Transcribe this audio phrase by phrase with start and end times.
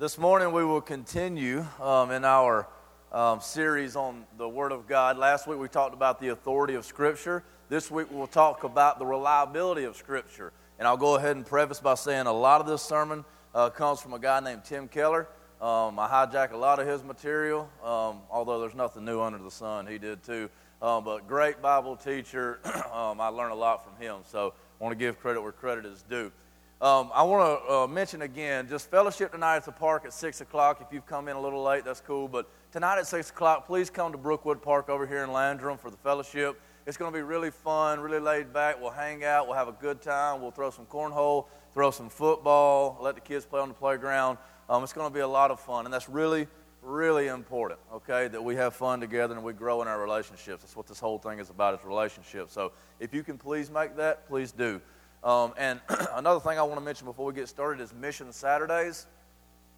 [0.00, 2.68] This morning we will continue um, in our
[3.10, 5.18] um, series on the Word of God.
[5.18, 7.42] Last week we talked about the authority of Scripture.
[7.68, 10.52] This week we'll talk about the reliability of Scripture.
[10.78, 14.00] And I'll go ahead and preface by saying a lot of this sermon uh, comes
[14.00, 15.26] from a guy named Tim Keller.
[15.60, 19.50] Um, I hijack a lot of his material, um, although there's nothing new under the
[19.50, 19.88] sun.
[19.88, 20.48] He did too.
[20.80, 22.60] Um, but great Bible teacher.
[22.94, 24.22] Um, I learned a lot from him.
[24.24, 26.32] So I want to give credit where credit is due.
[26.80, 30.40] Um, I want to uh, mention again, just fellowship tonight at the park at 6
[30.42, 30.80] o'clock.
[30.80, 32.28] If you've come in a little late, that's cool.
[32.28, 35.90] But tonight at 6 o'clock, please come to Brookwood Park over here in Landrum for
[35.90, 36.60] the fellowship.
[36.86, 38.80] It's going to be really fun, really laid back.
[38.80, 40.40] We'll hang out, we'll have a good time.
[40.40, 44.38] We'll throw some cornhole, throw some football, let the kids play on the playground.
[44.70, 46.46] Um, it's going to be a lot of fun, and that's really,
[46.80, 50.62] really important, okay, that we have fun together and we grow in our relationships.
[50.62, 52.52] That's what this whole thing is about, is relationships.
[52.52, 52.70] So
[53.00, 54.80] if you can please make that, please do.
[55.24, 55.80] Um, and
[56.14, 59.06] another thing I want to mention before we get started is Mission Saturdays.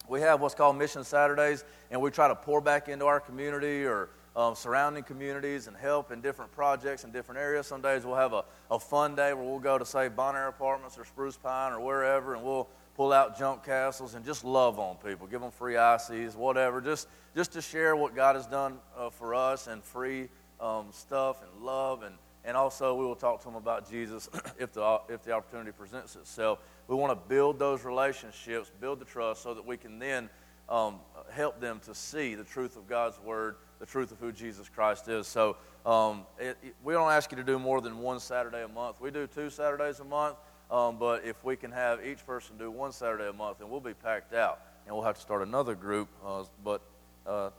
[0.09, 3.85] We have what's called Mission Saturdays, and we try to pour back into our community
[3.85, 7.67] or um, surrounding communities and help in different projects in different areas.
[7.67, 10.99] Some days we'll have a, a fun day where we'll go to, say, Bonaire Apartments
[10.99, 14.97] or Spruce Pine or wherever, and we'll pull out junk castles and just love on
[14.97, 19.11] people, give them free ICEEs, whatever, just, just to share what God has done uh,
[19.11, 20.29] for us and free
[20.61, 24.73] um, stuff and love and and also we will talk to them about Jesus if
[24.73, 26.59] the, if the opportunity presents itself.
[26.89, 30.31] We want to build those relationships, build the trust so that we can then
[30.69, 34.69] um, help them to see the truth of God's Word, the truth of who Jesus
[34.69, 35.27] Christ is.
[35.27, 38.69] So um, it, it, we don't ask you to do more than one Saturday a
[38.69, 39.01] month.
[39.01, 40.37] We do two Saturdays a month,
[40.71, 43.81] um, but if we can have each person do one Saturday a month, then we'll
[43.81, 44.61] be packed out.
[44.87, 46.09] And we'll have to start another group.
[46.25, 46.83] Uh, but
[47.27, 47.51] uh,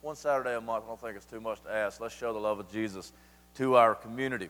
[0.00, 2.00] one Saturday a month, I don't think it's too much to ask.
[2.00, 3.12] Let's show the love of Jesus
[3.58, 4.48] to our community.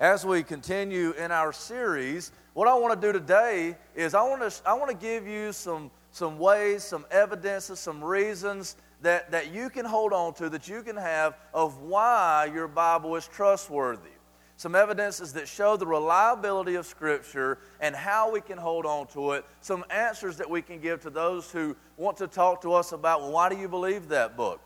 [0.00, 4.42] As we continue in our series, what I want to do today is I want
[4.42, 9.54] to, I want to give you some, some ways, some evidences, some reasons that, that
[9.54, 14.10] you can hold on to, that you can have of why your Bible is trustworthy.
[14.56, 19.32] Some evidences that show the reliability of Scripture and how we can hold on to
[19.34, 19.44] it.
[19.60, 23.20] Some answers that we can give to those who want to talk to us about,
[23.20, 24.60] well, why do you believe that book?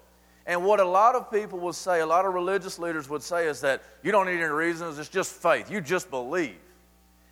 [0.46, 3.46] And what a lot of people will say, a lot of religious leaders would say,
[3.46, 5.70] is that you don't need any reasons, it's just faith.
[5.70, 6.56] You just believe.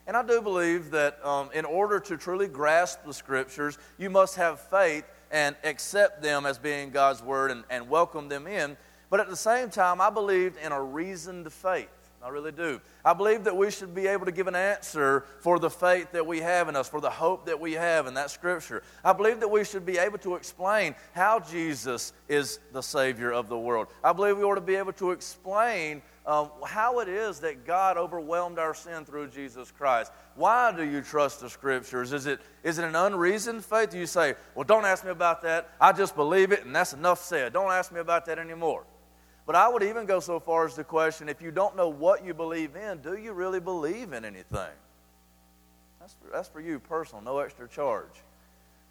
[0.07, 4.37] And I do believe that um, in order to truly grasp the scriptures, you must
[4.37, 8.77] have faith and accept them as being God's word and, and welcome them in.
[9.09, 11.89] But at the same time, I believed in a reasoned faith.
[12.23, 12.83] I really do.
[13.03, 16.27] I believe that we should be able to give an answer for the faith that
[16.27, 18.83] we have in us, for the hope that we have in that scripture.
[19.03, 23.49] I believe that we should be able to explain how Jesus is the Savior of
[23.49, 23.89] the world.
[24.05, 27.97] I believe we ought to be able to explain um, how it is that God
[27.97, 30.13] overwhelmed our sin through Jesus Christ.
[30.35, 32.13] Why do you trust the scriptures?
[32.13, 33.91] Is it, is it an unreasoned faith?
[33.91, 35.71] Do you say, well, don't ask me about that.
[35.81, 37.55] I just believe it, and that's enough said.
[37.55, 38.85] Don't ask me about that anymore.
[39.47, 42.25] But I would even go so far as to question if you don't know what
[42.25, 44.71] you believe in, do you really believe in anything?
[45.99, 48.23] That's for, that's for you personal, no extra charge.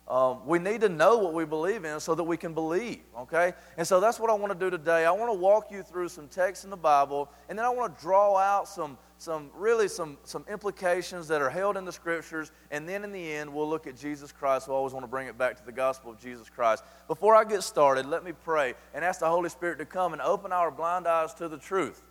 [0.07, 3.53] Um, we need to know what we believe in so that we can believe, okay?
[3.77, 5.05] And so that's what I want to do today.
[5.05, 7.95] I want to walk you through some texts in the Bible, and then I want
[7.95, 12.51] to draw out some some really some, some implications that are held in the scriptures,
[12.71, 14.69] and then in the end, we'll look at Jesus Christ.
[14.69, 16.85] I always want to bring it back to the gospel of Jesus Christ.
[17.07, 20.21] Before I get started, let me pray and ask the Holy Spirit to come and
[20.21, 22.01] open our blind eyes to the truth.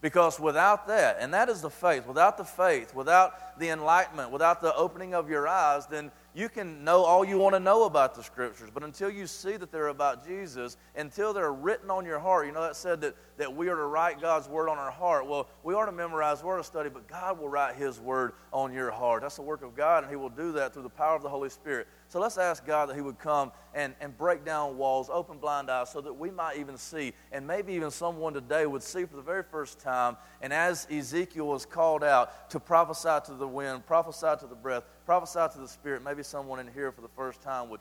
[0.00, 4.60] Because without that, and that is the faith, without the faith, without the enlightenment, without
[4.60, 8.16] the opening of your eyes, then you can know all you want to know about
[8.16, 12.18] the scriptures, but until you see that they're about Jesus, until they're written on your
[12.18, 14.90] heart, you know that said that, that we are to write God's word on our
[14.90, 15.28] heart.
[15.28, 18.72] Well, we are to memorize word of study, but God will write his word on
[18.72, 19.22] your heart.
[19.22, 21.28] That's the work of God, and he will do that through the power of the
[21.28, 21.86] Holy Spirit.
[22.08, 25.70] So let's ask God that he would come and, and break down walls, open blind
[25.70, 29.16] eyes, so that we might even see, and maybe even someone today would see for
[29.16, 30.16] the very first time.
[30.40, 34.84] And as Ezekiel was called out to prophesy to the wind, prophesy to the breath,
[35.06, 37.80] prophesy to the Spirit, maybe someone in here for the first time would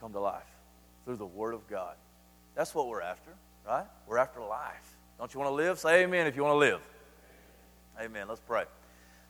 [0.00, 0.42] come to life
[1.04, 1.94] through the Word of God.
[2.54, 3.30] That's what we're after,
[3.66, 3.86] right?
[4.06, 4.96] We're after life.
[5.18, 5.78] Don't you want to live?
[5.78, 6.80] Say amen if you want to live.
[8.00, 8.28] Amen.
[8.28, 8.64] Let's pray.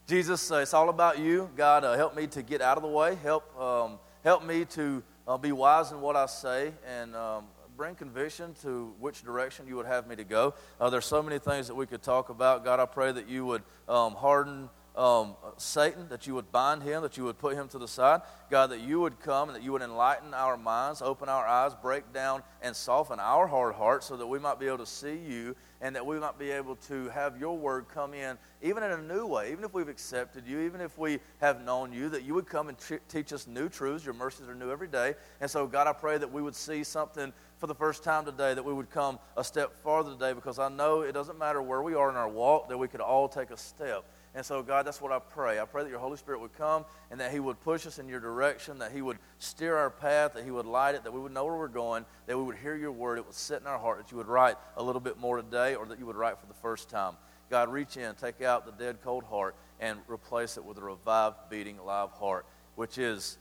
[0.07, 1.49] Jesus, uh, it's all about you.
[1.55, 3.15] God, uh, help me to get out of the way.
[3.23, 7.45] Help, um, help me to uh, be wise in what I say and um,
[7.79, 10.53] bring conviction to which direction you would have me to go.
[10.81, 12.65] Uh, there's so many things that we could talk about.
[12.65, 17.03] God, I pray that you would um, harden um, Satan, that you would bind him,
[17.03, 18.19] that you would put him to the side.
[18.49, 21.73] God, that you would come and that you would enlighten our minds, open our eyes,
[21.73, 25.15] break down and soften our hard hearts so that we might be able to see
[25.15, 28.91] you and that we might be able to have your word come in even in
[28.91, 32.23] a new way, even if we've accepted you, even if we have known you, that
[32.23, 34.03] you would come and t- teach us new truths.
[34.03, 35.13] Your mercies are new every day.
[35.39, 38.53] And so, God, I pray that we would see something for the first time today,
[38.53, 41.81] that we would come a step farther today because I know it doesn't matter where
[41.81, 44.85] we are in our walk, that we could all take a step and so, God,
[44.85, 45.59] that's what I pray.
[45.59, 48.07] I pray that your Holy Spirit would come and that He would push us in
[48.07, 51.19] your direction, that He would steer our path, that He would light it, that we
[51.19, 53.67] would know where we're going, that we would hear your word, it would sit in
[53.67, 56.15] our heart, that you would write a little bit more today, or that you would
[56.15, 57.15] write for the first time.
[57.49, 61.37] God, reach in, take out the dead, cold heart, and replace it with a revived,
[61.49, 62.45] beating, alive heart,
[62.75, 63.39] which is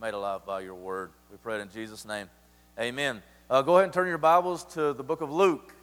[0.00, 1.10] made alive by your word.
[1.32, 2.30] We pray it in Jesus' name.
[2.78, 3.22] Amen.
[3.50, 5.74] Uh, go ahead and turn your Bibles to the book of Luke.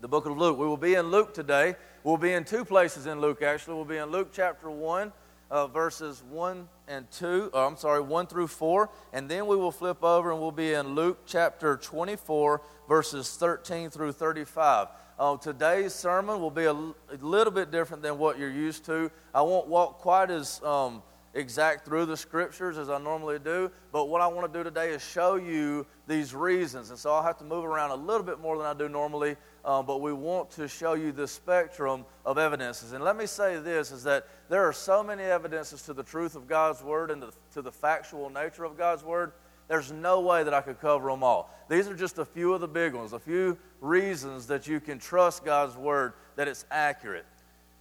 [0.00, 0.58] The book of Luke.
[0.58, 1.76] We will be in Luke today.
[2.02, 3.76] We'll be in two places in Luke, actually.
[3.76, 5.12] We'll be in Luke chapter 1,
[5.48, 7.50] uh, verses 1 and 2.
[7.54, 8.90] Oh, I'm sorry, 1 through 4.
[9.12, 13.88] And then we will flip over and we'll be in Luke chapter 24, verses 13
[13.88, 14.88] through 35.
[15.20, 18.84] Uh, today's sermon will be a, l- a little bit different than what you're used
[18.86, 19.08] to.
[19.32, 21.04] I won't walk quite as um,
[21.34, 24.90] exact through the scriptures as I normally do, but what I want to do today
[24.90, 26.90] is show you these reasons.
[26.90, 29.36] And so I'll have to move around a little bit more than I do normally
[29.64, 32.92] uh, but we want to show you the spectrum of evidences.
[32.92, 36.34] And let me say this is that there are so many evidences to the truth
[36.34, 39.32] of God's Word and the, to the factual nature of God's Word.
[39.68, 41.54] There's no way that I could cover them all.
[41.68, 44.98] These are just a few of the big ones, a few reasons that you can
[44.98, 47.26] trust God's Word that it's accurate.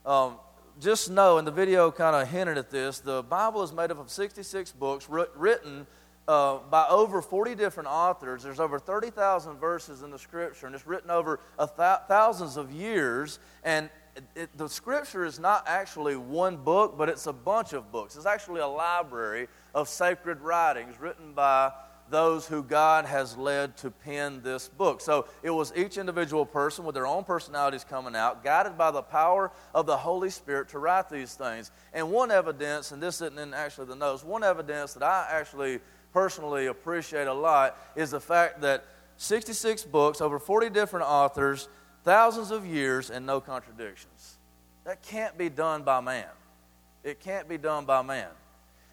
[0.05, 0.37] Um,
[0.79, 3.99] just know, and the video kind of hinted at this, the Bible is made up
[3.99, 5.85] of 66 books written
[6.27, 8.43] uh, by over 40 different authors.
[8.43, 13.39] There's over 30,000 verses in the scripture, and it's written over th- thousands of years.
[13.63, 17.91] And it, it, the scripture is not actually one book, but it's a bunch of
[17.91, 18.15] books.
[18.15, 21.71] It's actually a library of sacred writings written by
[22.09, 25.01] those who God has led to pen this book.
[25.01, 29.01] So it was each individual person with their own personalities coming out, guided by the
[29.01, 31.71] power of the Holy Spirit to write these things.
[31.93, 35.79] And one evidence, and this isn't in actually the notes, one evidence that I actually
[36.13, 38.85] personally appreciate a lot is the fact that
[39.17, 41.67] 66 books, over 40 different authors,
[42.03, 44.37] thousands of years, and no contradictions.
[44.85, 46.29] That can't be done by man.
[47.03, 48.29] It can't be done by man.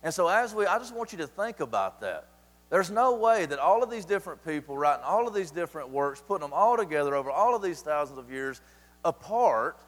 [0.02, 2.26] And so, as we, I just want you to think about that.
[2.68, 6.22] There's no way that all of these different people writing all of these different works,
[6.26, 8.60] putting them all together over all of these thousands of years
[9.04, 9.78] apart,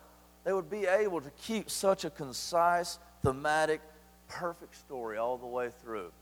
[0.44, 3.80] they would be able to keep such a concise, thematic,
[4.28, 6.12] perfect story all the way through.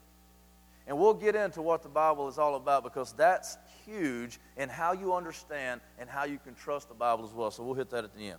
[0.87, 4.93] And we'll get into what the Bible is all about because that's huge in how
[4.93, 7.51] you understand and how you can trust the Bible as well.
[7.51, 8.39] So we'll hit that at the end.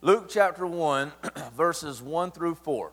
[0.00, 1.12] Luke chapter 1,
[1.56, 2.92] verses 1 through 4.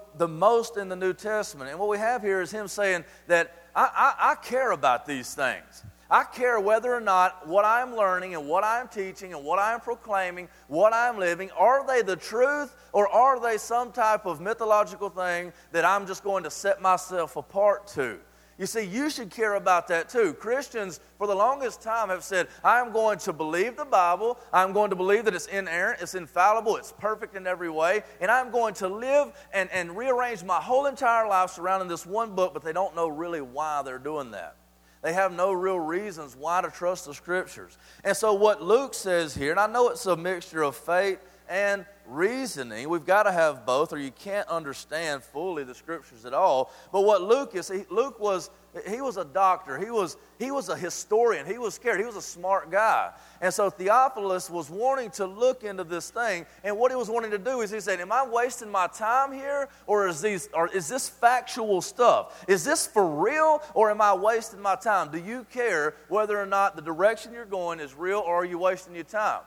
[0.17, 1.69] the most in the New Testament.
[1.69, 5.33] And what we have here is him saying that I, I, I care about these
[5.33, 5.83] things.
[6.09, 9.79] I care whether or not what I'm learning and what I'm teaching and what I'm
[9.79, 15.09] proclaiming, what I'm living, are they the truth or are they some type of mythological
[15.09, 18.19] thing that I'm just going to set myself apart to?
[18.61, 20.33] You see, you should care about that too.
[20.33, 24.37] Christians, for the longest time, have said, I'm going to believe the Bible.
[24.53, 28.03] I'm going to believe that it's inerrant, it's infallible, it's perfect in every way.
[28.19, 32.35] And I'm going to live and, and rearrange my whole entire life surrounding this one
[32.35, 34.57] book, but they don't know really why they're doing that.
[35.01, 37.79] They have no real reasons why to trust the scriptures.
[38.03, 41.17] And so, what Luke says here, and I know it's a mixture of faith
[41.51, 42.87] and reasoning.
[42.87, 46.71] We've got to have both, or you can't understand fully the scriptures at all.
[46.93, 48.49] But what Luke is, he, Luke was
[48.89, 49.77] he was a doctor.
[49.77, 51.45] He was, he was a historian.
[51.45, 51.99] He was scared.
[51.99, 53.11] He was a smart guy.
[53.41, 56.45] And so Theophilus was wanting to look into this thing.
[56.63, 59.33] And what he was wanting to do is he said, Am I wasting my time
[59.33, 59.67] here?
[59.87, 62.45] Or is, these, or is this factual stuff?
[62.47, 63.61] Is this for real?
[63.73, 65.11] Or am I wasting my time?
[65.11, 68.57] Do you care whether or not the direction you're going is real or are you
[68.57, 69.41] wasting your time?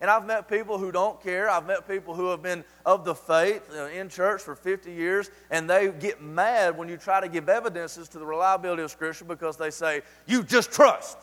[0.00, 1.50] And I've met people who don't care.
[1.50, 5.68] I've met people who have been of the faith in church for 50 years, and
[5.68, 9.56] they get mad when you try to give evidences to the reliability of Scripture because
[9.56, 11.18] they say, You just trust.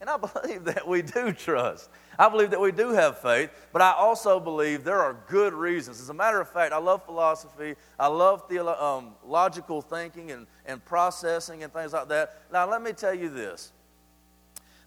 [0.00, 1.90] And I believe that we do trust.
[2.18, 6.00] I believe that we do have faith, but I also believe there are good reasons.
[6.00, 10.46] As a matter of fact, I love philosophy, I love theolo- um, logical thinking and,
[10.66, 12.42] and processing and things like that.
[12.52, 13.72] Now, let me tell you this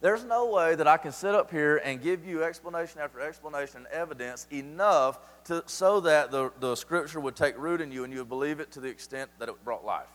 [0.01, 3.77] there's no way that I can sit up here and give you explanation after explanation
[3.77, 8.11] and evidence enough to, so that the, the scripture would take root in you and
[8.11, 10.09] you would believe it to the extent that it brought life.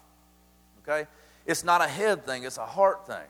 [0.83, 1.09] Okay?
[1.47, 3.25] It's not a head thing, it's a heart thing.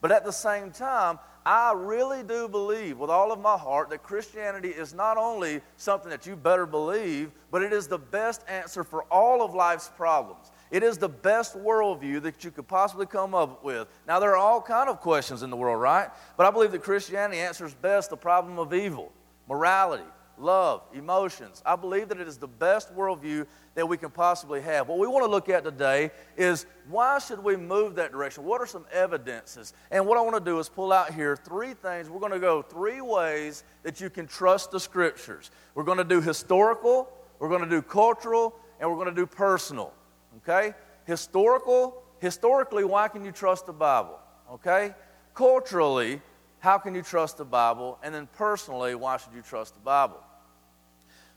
[0.00, 4.02] But at the same time, I really do believe with all of my heart that
[4.02, 8.84] Christianity is not only something that you better believe, but it is the best answer
[8.84, 10.50] for all of life's problems.
[10.70, 13.88] It is the best worldview that you could possibly come up with.
[14.06, 16.08] Now, there are all kind of questions in the world, right?
[16.36, 19.12] But I believe that Christianity answers best the problem of evil,
[19.48, 20.04] morality,
[20.40, 21.62] love, emotions.
[21.64, 24.88] I believe that it is the best worldview that we can possibly have.
[24.88, 28.44] What we want to look at today is why should we move that direction?
[28.44, 29.72] What are some evidences?
[29.90, 32.08] And what I want to do is pull out here three things.
[32.10, 35.50] We're going to go three ways that you can trust the scriptures.
[35.74, 37.08] We're going to do historical,
[37.38, 39.92] we're going to do cultural, and we're going to do personal.
[40.36, 40.74] Okay?
[41.04, 44.18] Historical, historically, why can you trust the Bible?
[44.52, 44.94] Okay?
[45.34, 46.20] Culturally,
[46.60, 47.98] how can you trust the Bible?
[48.02, 50.22] And then personally, why should you trust the Bible?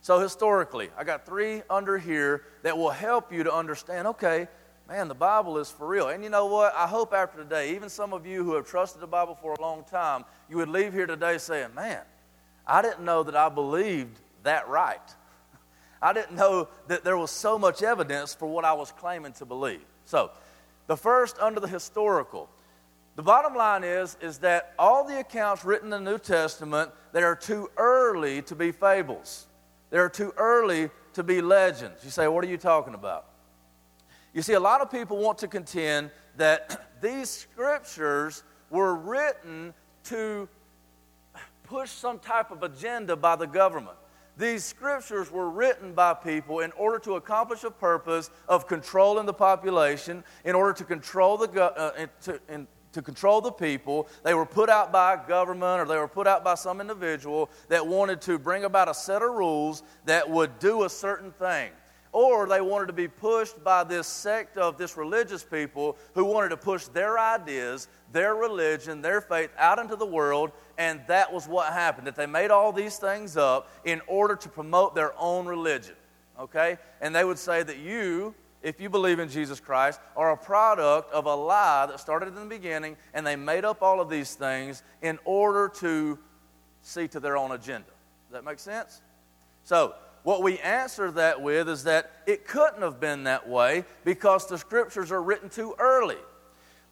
[0.02, 4.48] So, historically, I got three under here that will help you to understand okay,
[4.88, 6.10] man, the Bible is for real.
[6.10, 6.74] And you know what?
[6.76, 9.62] I hope after today, even some of you who have trusted the Bible for a
[9.62, 12.02] long time, you would leave here today saying, man,
[12.66, 15.00] I didn't know that I believed that right.
[16.02, 19.46] I didn't know that there was so much evidence for what I was claiming to
[19.46, 19.84] believe.
[20.06, 20.32] So,
[20.88, 22.50] the first under the historical.
[23.16, 27.24] The bottom line is, is that all the accounts written in the New Testament, they
[27.24, 29.46] are too early to be fables.
[29.90, 32.04] They're too early to be legends.
[32.04, 33.26] You say, what are you talking about?
[34.34, 39.74] You see, a lot of people want to contend that these scriptures were written
[40.06, 40.48] to
[41.64, 43.98] push some type of agenda by the government.
[44.38, 49.34] These scriptures were written by people in order to accomplish a purpose of controlling the
[49.34, 54.08] population, in order to control the uh, to, to control the people.
[54.24, 57.50] They were put out by a government or they were put out by some individual
[57.70, 61.72] that wanted to bring about a set of rules that would do a certain thing
[62.12, 66.50] or they wanted to be pushed by this sect of this religious people who wanted
[66.50, 71.48] to push their ideas, their religion, their faith out into the world, and that was
[71.48, 72.08] what happened.
[72.08, 75.96] That they made all these things up in order to promote their own religion.
[76.40, 76.78] Okay?
[77.00, 81.14] And they would say that you, if you believe in Jesus Christ, are a product
[81.14, 84.36] of a lie that started in the beginning, and they made up all of these
[84.36, 86.20] things in order to
[86.82, 87.88] see to their own agenda.
[88.28, 89.02] Does that make sense?
[89.64, 94.48] So, what we answer that with is that it couldn't have been that way because
[94.48, 96.18] the scriptures are written too early.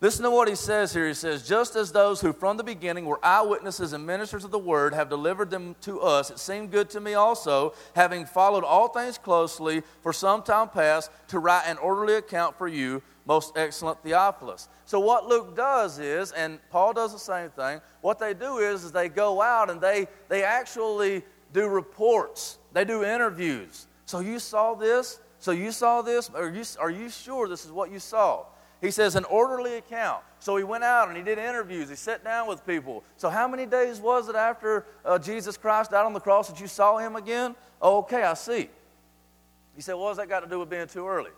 [0.02, 1.10] Listen to what he says here.
[1.10, 4.58] He says, Just as those who from the beginning were eyewitnesses and ministers of the
[4.58, 8.88] word have delivered them to us, it seemed good to me also, having followed all
[8.88, 14.02] things closely for some time past, to write an orderly account for you, most excellent
[14.02, 14.70] Theophilus.
[14.86, 18.86] So, what Luke does is, and Paul does the same thing, what they do is,
[18.86, 23.88] is they go out and they, they actually do reports, they do interviews.
[24.06, 25.20] So you saw this?
[25.40, 26.30] So you saw this?
[26.34, 28.46] Are you, are you sure this is what you saw?
[28.82, 30.24] He says, an orderly account.
[30.40, 31.90] So he went out and he did interviews.
[31.90, 33.04] He sat down with people.
[33.18, 36.62] So, how many days was it after uh, Jesus Christ died on the cross that
[36.62, 37.56] you saw him again?
[37.82, 38.70] Okay, I see.
[39.76, 41.32] He said, What has that got to do with being too early?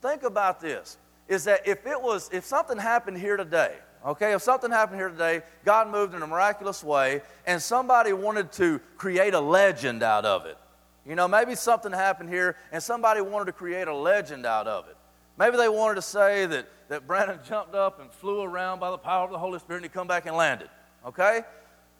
[0.00, 0.96] Think about this
[1.28, 5.08] is that if it was, if something happened here today, Okay, if something happened here
[5.08, 10.24] today, God moved in a miraculous way, and somebody wanted to create a legend out
[10.24, 10.58] of it.
[11.06, 14.88] You know, maybe something happened here, and somebody wanted to create a legend out of
[14.88, 14.96] it.
[15.38, 18.98] Maybe they wanted to say that, that Brandon jumped up and flew around by the
[18.98, 20.68] power of the Holy Spirit and he come back and landed.
[21.06, 21.42] Okay?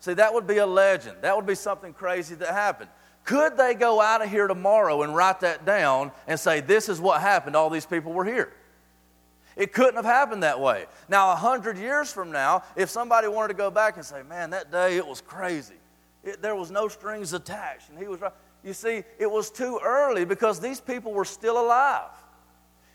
[0.01, 1.19] See, that would be a legend.
[1.21, 2.91] That would be something crazy that happened.
[3.25, 7.01] Could they go out of here tomorrow and write that down and say, this is
[7.01, 8.53] what happened, all these people were here?
[9.57, 10.87] It couldn't have happened that way.
[11.09, 14.51] Now, a hundred years from now, if somebody wanted to go back and say, man,
[14.51, 15.75] that day it was crazy,
[16.25, 18.33] it, there was no strings attached, and he was right.
[18.65, 22.11] You see, it was too early because these people were still alive.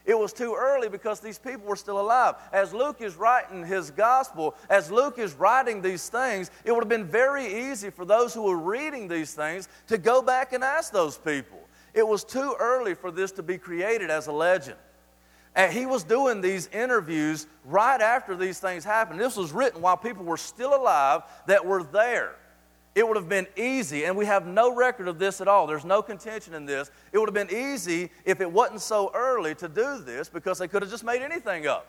[0.06, 2.36] It was too early because these people were still alive.
[2.54, 6.90] As Luke is writing his gospel, as Luke is writing these things, it would have
[6.90, 10.94] been very easy for those who were reading these things to go back and ask
[10.94, 11.60] those people.
[11.94, 14.78] It was too early for this to be created as a legend.
[15.58, 19.20] And he was doing these interviews right after these things happened.
[19.20, 22.36] This was written while people were still alive that were there.
[22.94, 25.66] It would have been easy, and we have no record of this at all.
[25.66, 26.92] There's no contention in this.
[27.12, 30.68] It would have been easy if it wasn't so early to do this because they
[30.68, 31.88] could have just made anything up.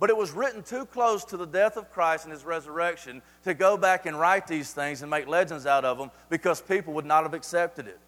[0.00, 3.54] But it was written too close to the death of Christ and his resurrection to
[3.54, 7.06] go back and write these things and make legends out of them because people would
[7.06, 8.00] not have accepted it.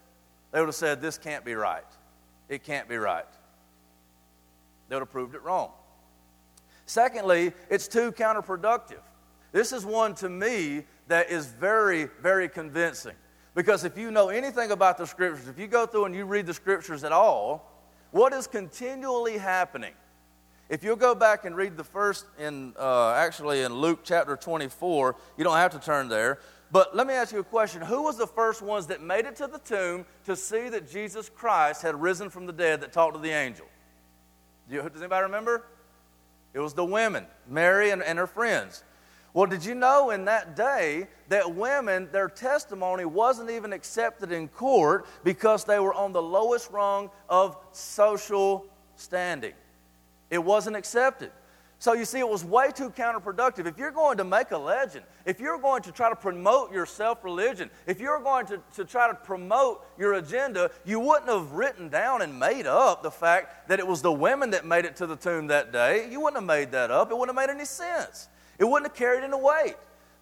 [0.50, 1.84] They would have said, This can't be right.
[2.48, 3.26] It can't be right.
[4.88, 5.70] They would have proved it wrong.
[6.86, 9.00] Secondly, it's too counterproductive.
[9.52, 13.14] This is one to me that is very, very convincing.
[13.54, 16.46] Because if you know anything about the scriptures, if you go through and you read
[16.46, 17.70] the scriptures at all,
[18.10, 19.92] what is continually happening?
[20.68, 25.16] If you'll go back and read the first in uh, actually in Luke chapter 24,
[25.36, 26.38] you don't have to turn there.
[26.70, 27.82] But let me ask you a question.
[27.82, 31.28] Who was the first ones that made it to the tomb to see that Jesus
[31.28, 33.66] Christ had risen from the dead that talked to the angel?
[34.68, 35.66] You, does anybody remember?
[36.54, 38.84] It was the women, Mary and, and her friends.
[39.34, 44.48] Well, did you know in that day that women, their testimony wasn't even accepted in
[44.48, 48.66] court because they were on the lowest rung of social
[48.96, 49.54] standing?
[50.28, 51.32] It wasn't accepted.
[51.82, 53.66] So you see, it was way too counterproductive.
[53.66, 56.86] If you're going to make a legend, if you're going to try to promote your
[56.86, 61.50] self religion, if you're going to, to try to promote your agenda, you wouldn't have
[61.50, 64.94] written down and made up the fact that it was the women that made it
[64.94, 66.08] to the tomb that day.
[66.08, 67.10] You wouldn't have made that up.
[67.10, 68.28] It wouldn't have made any sense.
[68.60, 69.74] It wouldn't have carried any weight.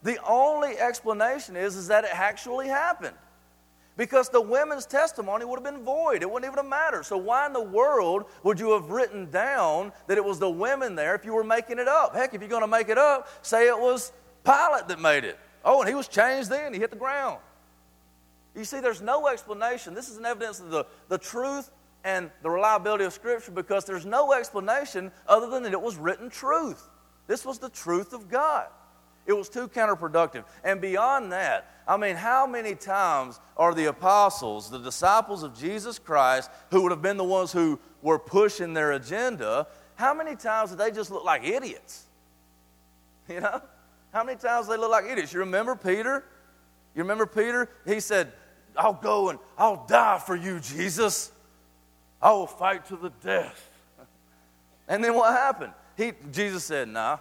[0.02, 3.16] The only explanation is, is that it actually happened.
[4.00, 6.22] Because the women's testimony would have been void.
[6.22, 7.04] It wouldn't even have mattered.
[7.04, 10.94] So, why in the world would you have written down that it was the women
[10.94, 12.14] there if you were making it up?
[12.14, 15.38] Heck, if you're going to make it up, say it was Pilate that made it.
[15.66, 17.40] Oh, and he was changed then, he hit the ground.
[18.56, 19.92] You see, there's no explanation.
[19.92, 21.70] This is an evidence of the, the truth
[22.02, 26.30] and the reliability of Scripture because there's no explanation other than that it was written
[26.30, 26.88] truth.
[27.26, 28.68] This was the truth of God.
[29.26, 30.44] It was too counterproductive.
[30.64, 35.98] And beyond that, I mean, how many times are the apostles, the disciples of Jesus
[35.98, 40.70] Christ, who would have been the ones who were pushing their agenda, how many times
[40.70, 42.06] did they just look like idiots?
[43.28, 43.62] You know?
[44.12, 45.32] How many times they look like idiots?
[45.32, 46.24] You remember Peter?
[46.94, 47.68] You remember Peter?
[47.86, 48.32] He said,
[48.76, 51.30] I'll go and I'll die for you, Jesus.
[52.20, 53.68] I will fight to the death.
[54.88, 55.72] And then what happened?
[55.96, 57.18] He, Jesus said, Nah,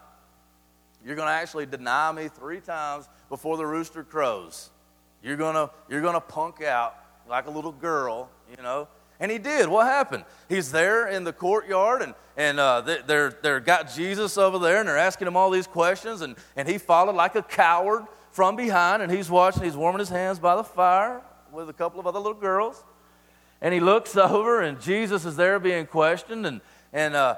[1.06, 4.70] you're going to actually deny me three times before the rooster crows.
[5.24, 6.96] You're going to you're going to punk out
[7.28, 8.88] like a little girl, you know.
[9.20, 9.68] And he did.
[9.68, 10.24] What happened?
[10.48, 14.88] He's there in the courtyard, and, and uh, they're, they're got Jesus over there, and
[14.88, 19.02] they're asking him all these questions, and, and he followed like a coward from behind,
[19.02, 21.22] and he's watching, he's warming his hands by the fire
[21.52, 22.82] with a couple of other little girls.
[23.62, 26.62] And he looks over, and Jesus is there being questioned, and,
[26.94, 27.36] and uh,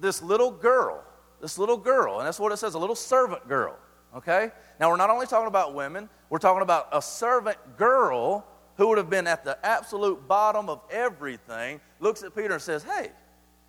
[0.00, 1.02] this little girl,
[1.40, 3.76] this little girl, and that's what it says a little servant girl,
[4.16, 4.50] okay?
[4.78, 8.98] Now, we're not only talking about women, we're talking about a servant girl who would
[8.98, 13.10] have been at the absolute bottom of everything, looks at Peter and says, Hey,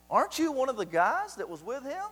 [0.09, 2.05] aren't you one of the guys that was with him?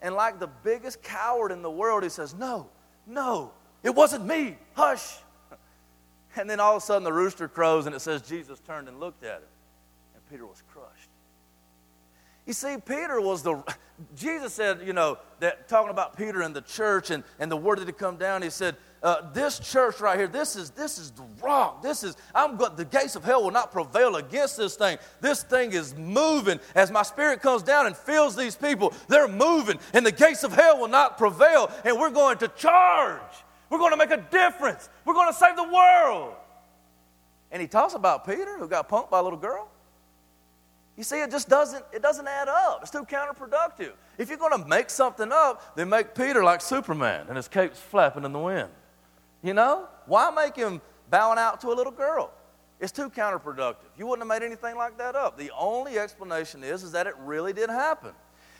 [0.00, 2.70] And like the biggest coward in the world, he says, No,
[3.06, 3.52] no,
[3.82, 4.56] it wasn't me.
[4.74, 5.18] Hush.
[6.34, 8.98] And then all of a sudden the rooster crows and it says Jesus turned and
[8.98, 9.48] looked at him.
[10.14, 11.01] And Peter was crushed.
[12.46, 13.62] You see, Peter was the,
[14.16, 17.78] Jesus said, you know, that talking about Peter and the church and, and the word
[17.78, 21.10] that had come down, he said, uh, this church right here, this is, this is
[21.12, 21.82] the rock.
[21.82, 24.98] This is, I'm got the gates of hell will not prevail against this thing.
[25.20, 26.60] This thing is moving.
[26.74, 30.52] As my spirit comes down and fills these people, they're moving, and the gates of
[30.52, 33.20] hell will not prevail, and we're going to charge.
[33.70, 34.88] We're going to make a difference.
[35.04, 36.34] We're going to save the world.
[37.50, 39.68] And he talks about Peter, who got punked by a little girl.
[40.96, 42.80] You see, it just doesn't, it doesn't add up.
[42.82, 43.92] It's too counterproductive.
[44.18, 47.78] If you're going to make something up, then make Peter like Superman and his cape's
[47.78, 48.68] flapping in the wind.
[49.42, 49.88] You know?
[50.06, 52.30] Why make him bowing out to a little girl?
[52.78, 53.88] It's too counterproductive.
[53.96, 55.38] You wouldn't have made anything like that up.
[55.38, 58.10] The only explanation is, is that it really did happen.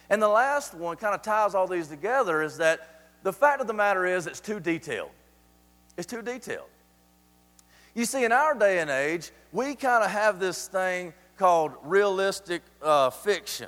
[0.09, 3.67] And the last one kind of ties all these together is that the fact of
[3.67, 5.11] the matter is it's too detailed.
[5.97, 6.69] It's too detailed.
[7.95, 12.63] You see, in our day and age, we kind of have this thing called realistic
[12.81, 13.67] uh, fiction.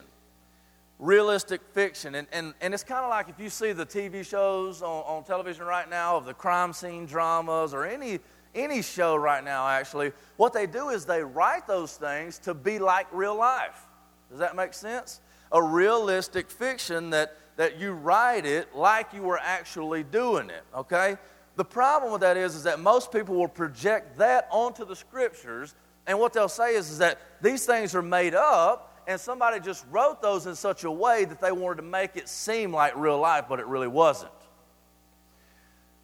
[1.00, 2.14] Realistic fiction.
[2.14, 5.24] And, and, and it's kind of like if you see the TV shows on, on
[5.24, 8.20] television right now of the crime scene dramas or any,
[8.54, 12.78] any show right now, actually, what they do is they write those things to be
[12.78, 13.86] like real life.
[14.30, 15.20] Does that make sense?
[15.50, 21.16] A realistic fiction that, that you write it like you were actually doing it, okay?
[21.56, 25.74] The problem with that is, is that most people will project that onto the scriptures
[26.06, 29.84] and what they'll say is, is that these things are made up, and somebody just
[29.90, 33.18] wrote those in such a way that they wanted to make it seem like real
[33.18, 34.32] life, but it really wasn't.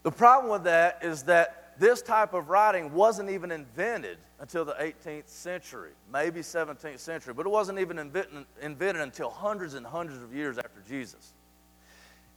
[0.02, 4.72] The problem with that is that this type of writing wasn't even invented until the
[4.72, 10.22] 18th century, maybe 17th century, but it wasn't even invented, invented until hundreds and hundreds
[10.22, 11.34] of years after Jesus.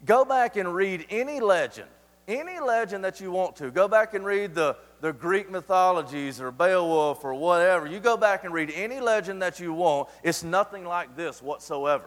[0.06, 1.90] Go back and read any legend,
[2.28, 3.72] any legend that you want to.
[3.72, 7.86] Go back and read the, the Greek mythologies or Beowulf or whatever.
[7.86, 10.08] You go back and read any legend that you want.
[10.24, 12.06] It's nothing like this whatsoever.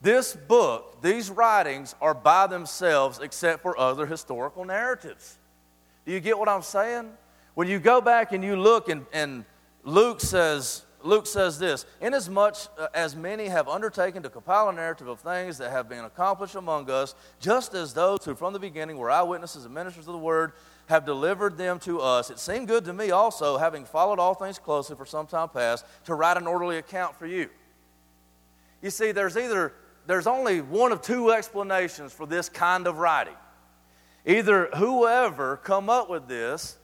[0.00, 5.36] This book, these writings are by themselves except for other historical narratives.
[6.06, 7.10] Do you get what I'm saying?
[7.52, 9.44] When you go back and you look, and, and
[9.84, 15.08] Luke says, Luke says this Inasmuch uh, as many have undertaken to compile a narrative
[15.08, 18.96] of things that have been accomplished among us, just as those who from the beginning
[18.96, 20.52] were eyewitnesses and ministers of the word
[20.88, 24.58] have delivered them to us, it seemed good to me also, having followed all things
[24.58, 27.48] closely for some time past, to write an orderly account for you.
[28.82, 29.72] You see, there's either
[30.06, 33.34] there's only one of two explanations for this kind of writing.
[34.24, 36.78] Either whoever come up with this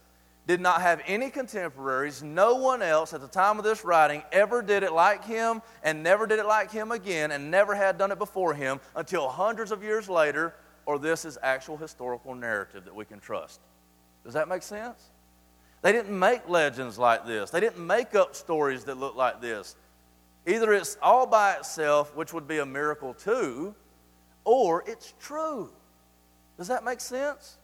[0.46, 2.22] did not have any contemporaries.
[2.22, 6.02] No one else at the time of this writing ever did it like him and
[6.02, 9.72] never did it like him again and never had done it before him until hundreds
[9.72, 13.60] of years later, or this is actual historical narrative that we can trust.
[14.24, 15.10] Does that make sense?
[15.82, 19.76] They didn't make legends like this, they didn't make up stories that look like this.
[20.46, 23.74] Either it's all by itself, which would be a miracle too,
[24.44, 25.70] or it's true.
[26.58, 27.58] Does that make sense?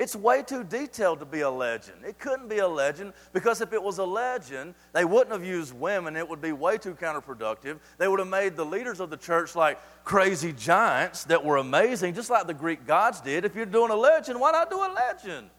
[0.00, 2.04] It's way too detailed to be a legend.
[2.06, 5.74] It couldn't be a legend because if it was a legend, they wouldn't have used
[5.74, 6.16] women.
[6.16, 7.78] It would be way too counterproductive.
[7.98, 12.14] They would have made the leaders of the church like crazy giants that were amazing,
[12.14, 13.44] just like the Greek gods did.
[13.44, 15.50] If you're doing a legend, why not do a legend?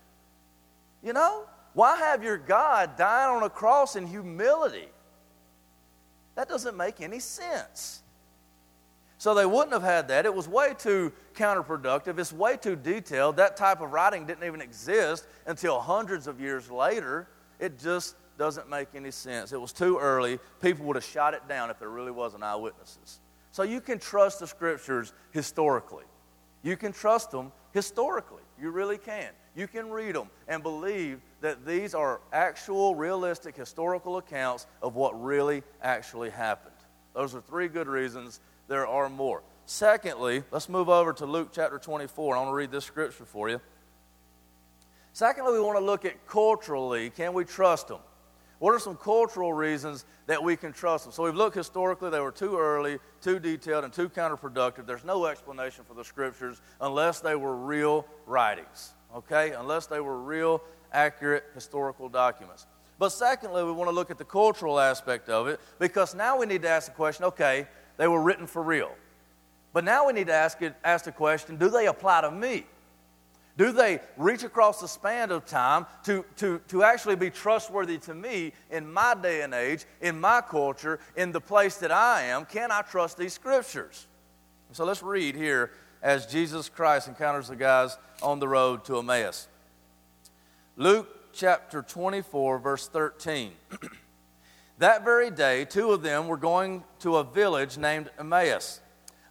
[1.03, 1.45] You know?
[1.73, 4.87] Why have your God die on a cross in humility?
[6.35, 8.03] That doesn't make any sense.
[9.17, 10.25] So they wouldn't have had that.
[10.25, 12.17] It was way too counterproductive.
[12.17, 13.37] It's way too detailed.
[13.37, 17.27] That type of writing didn't even exist until hundreds of years later.
[17.59, 19.53] It just doesn't make any sense.
[19.53, 20.39] It was too early.
[20.61, 23.19] People would have shot it down if there really wasn't eyewitnesses.
[23.51, 26.05] So you can trust the scriptures historically.
[26.63, 28.41] You can trust them historically.
[28.61, 29.29] You really can.
[29.55, 35.19] You can read them and believe that these are actual, realistic, historical accounts of what
[35.21, 36.75] really actually happened.
[37.15, 39.41] Those are three good reasons there are more.
[39.65, 42.35] Secondly, let's move over to Luke chapter 24.
[42.35, 43.59] I want to read this scripture for you.
[45.11, 47.99] Secondly, we want to look at culturally can we trust them?
[48.61, 51.11] What are some cultural reasons that we can trust them?
[51.11, 54.85] So we've looked historically, they were too early, too detailed, and too counterproductive.
[54.85, 59.53] There's no explanation for the scriptures unless they were real writings, okay?
[59.53, 60.61] Unless they were real,
[60.93, 62.67] accurate historical documents.
[62.99, 66.45] But secondly, we want to look at the cultural aspect of it because now we
[66.45, 68.91] need to ask the question okay, they were written for real.
[69.73, 72.67] But now we need to ask, it, ask the question do they apply to me?
[73.57, 78.13] Do they reach across the span of time to, to, to actually be trustworthy to
[78.13, 82.45] me in my day and age, in my culture, in the place that I am?
[82.45, 84.07] Can I trust these scriptures?
[84.71, 89.47] So let's read here as Jesus Christ encounters the guys on the road to Emmaus.
[90.77, 93.51] Luke chapter 24, verse 13.
[94.81, 98.79] That very day, two of them were going to a village named Emmaus,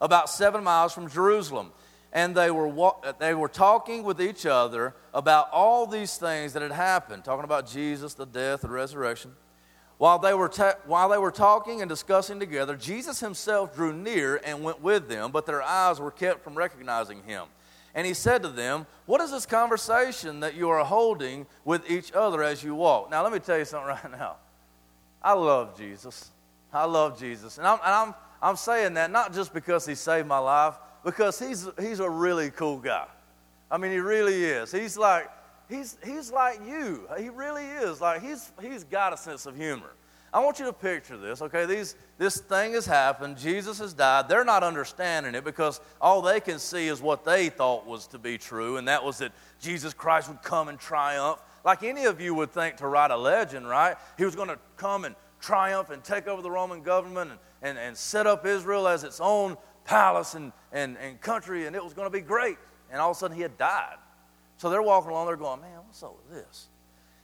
[0.00, 1.72] about seven miles from Jerusalem.
[2.12, 6.72] And they were, they were talking with each other about all these things that had
[6.72, 9.32] happened, talking about Jesus, the death, the resurrection.
[9.98, 14.40] While they, were ta- while they were talking and discussing together, Jesus himself drew near
[14.44, 17.44] and went with them, but their eyes were kept from recognizing him.
[17.94, 22.12] And he said to them, What is this conversation that you are holding with each
[22.12, 23.10] other as you walk?
[23.10, 24.36] Now, let me tell you something right now.
[25.22, 26.30] I love Jesus.
[26.72, 27.58] I love Jesus.
[27.58, 31.38] And I'm, and I'm, I'm saying that not just because he saved my life, because
[31.38, 33.06] he's, he's a really cool guy.
[33.70, 34.72] I mean, he really is.
[34.72, 35.30] He's like,
[35.68, 37.08] he's, he's like you.
[37.18, 38.00] He really is.
[38.00, 39.92] Like, he's, he's got a sense of humor.
[40.32, 41.66] I want you to picture this, okay?
[41.66, 43.36] These, this thing has happened.
[43.36, 44.28] Jesus has died.
[44.28, 48.18] They're not understanding it because all they can see is what they thought was to
[48.18, 52.20] be true, and that was that Jesus Christ would come and triumph like any of
[52.20, 53.96] you would think to write a legend, right?
[54.16, 57.78] He was going to come and triumph and take over the Roman government and, and,
[57.78, 61.94] and set up Israel as its own palace and, and, and country, and it was
[61.94, 62.56] going to be great.
[62.90, 63.96] And all of a sudden, he had died.
[64.56, 66.68] So they're walking along, they're going, man, what's up with this?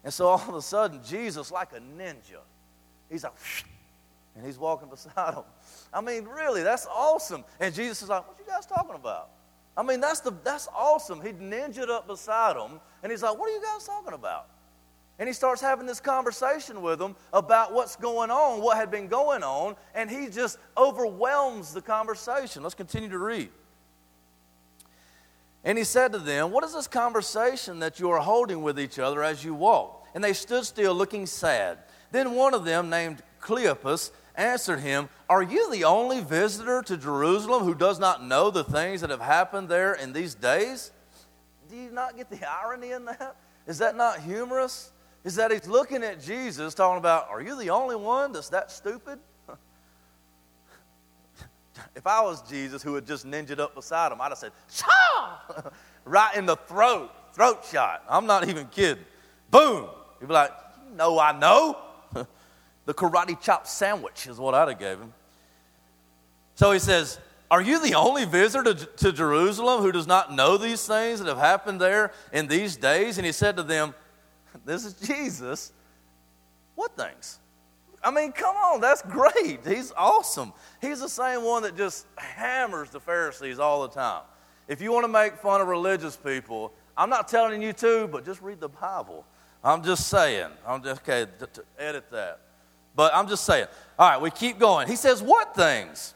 [0.04, 2.40] And so all of a sudden, Jesus, like a ninja,
[3.10, 3.34] he's like,
[4.36, 5.44] and he's walking beside them.
[5.92, 7.44] I mean, really, that's awesome.
[7.60, 9.30] And Jesus is like, what you guys talking about?
[9.76, 11.20] I mean, that's, the, that's awesome.
[11.20, 14.46] He ninjaed up beside them, and he's like, What are you guys talking about?
[15.18, 19.08] And he starts having this conversation with them about what's going on, what had been
[19.08, 22.62] going on, and he just overwhelms the conversation.
[22.62, 23.48] Let's continue to read.
[25.64, 28.98] And he said to them, What is this conversation that you are holding with each
[28.98, 30.06] other as you walk?
[30.14, 31.78] And they stood still, looking sad.
[32.12, 37.64] Then one of them, named Cleopas, answered him, Are you the only visitor to Jerusalem
[37.64, 40.92] who does not know the things that have happened there in these days?
[41.68, 43.36] Do you not get the irony in that?
[43.66, 44.92] Is that not humorous?
[45.26, 48.70] Is that he's looking at Jesus talking about, Are you the only one that's that
[48.70, 49.18] stupid?
[51.96, 55.38] if I was Jesus who had just ninjaed up beside him, I'd have said, Shaw!
[56.04, 58.04] right in the throat, throat shot.
[58.08, 59.02] I'm not even kidding.
[59.50, 59.88] Boom!
[60.20, 60.52] He'd be like,
[60.88, 61.76] You know, I know.
[62.84, 65.12] the karate chop sandwich is what I'd have gave him.
[66.54, 67.18] So he says,
[67.50, 71.26] Are you the only visitor to, to Jerusalem who does not know these things that
[71.26, 73.18] have happened there in these days?
[73.18, 73.92] And he said to them,
[74.64, 75.72] This is Jesus.
[76.74, 77.38] What things?
[78.02, 79.66] I mean, come on, that's great.
[79.66, 80.52] He's awesome.
[80.80, 84.22] He's the same one that just hammers the Pharisees all the time.
[84.68, 88.24] If you want to make fun of religious people, I'm not telling you to, but
[88.24, 89.24] just read the Bible.
[89.62, 90.50] I'm just saying.
[90.66, 92.40] I'm just, okay, to, to edit that.
[92.94, 93.66] But I'm just saying.
[93.98, 94.88] All right, we keep going.
[94.88, 96.14] He says, What things?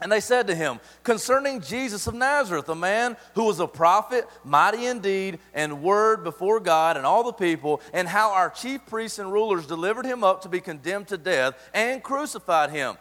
[0.00, 4.28] And they said to him, Concerning Jesus of Nazareth, a man who was a prophet,
[4.44, 9.18] mighty indeed, and word before God and all the people, and how our chief priests
[9.18, 12.96] and rulers delivered him up to be condemned to death and crucified him.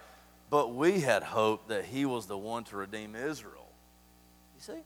[0.49, 3.67] But we had hoped that he was the one to redeem Israel.
[4.55, 4.81] You see?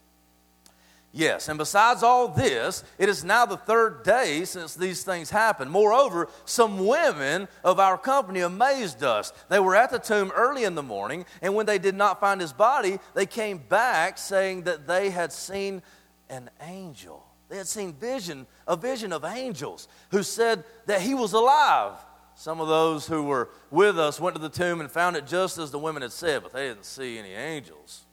[1.13, 5.69] Yes, and besides all this, it is now the third day since these things happened.
[5.69, 9.33] Moreover, some women of our company amazed us.
[9.49, 12.39] They were at the tomb early in the morning, and when they did not find
[12.39, 15.81] his body, they came back saying that they had seen
[16.29, 17.25] an angel.
[17.49, 21.95] They had seen vision, a vision of angels who said that he was alive.
[22.35, 25.57] Some of those who were with us went to the tomb and found it just
[25.57, 28.05] as the women had said, but they didn't see any angels.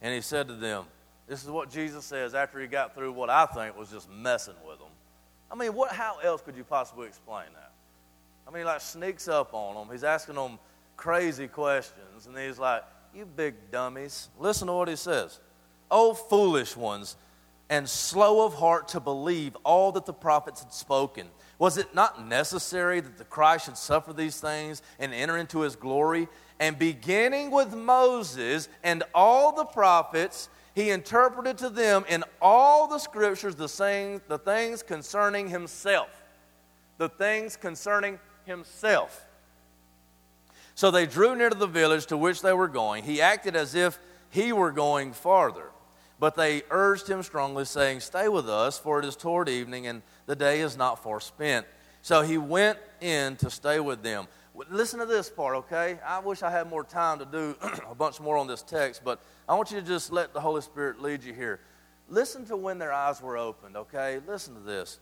[0.00, 0.86] And he said to them,
[1.28, 4.54] this is what Jesus says after he got through what I think was just messing
[4.66, 4.88] with them.
[5.50, 7.72] I mean, what, how else could you possibly explain that?
[8.46, 9.88] I mean, he like sneaks up on them.
[9.92, 10.58] He's asking them
[10.96, 12.82] crazy questions, and he's like,
[13.14, 14.28] You big dummies.
[14.38, 15.38] Listen to what he says.
[15.90, 17.16] Oh, foolish ones,
[17.68, 21.26] and slow of heart to believe all that the prophets had spoken.
[21.58, 25.76] Was it not necessary that the Christ should suffer these things and enter into his
[25.76, 26.28] glory?
[26.60, 33.00] And beginning with Moses and all the prophets, he interpreted to them in all the
[33.00, 36.08] scriptures the, the things concerning himself.
[36.98, 39.26] The things concerning himself.
[40.76, 43.02] So they drew near to the village to which they were going.
[43.02, 43.98] He acted as if
[44.30, 45.70] he were going farther.
[46.20, 50.00] But they urged him strongly, saying, Stay with us, for it is toward evening, and
[50.26, 51.66] the day is not far spent.
[52.02, 54.28] So he went in to stay with them.
[54.70, 55.98] Listen to this part, okay?
[56.04, 57.56] I wish I had more time to do
[57.88, 60.62] a bunch more on this text, but I want you to just let the Holy
[60.62, 61.60] Spirit lead you here.
[62.08, 64.20] Listen to when their eyes were opened, okay?
[64.26, 64.98] Listen to this.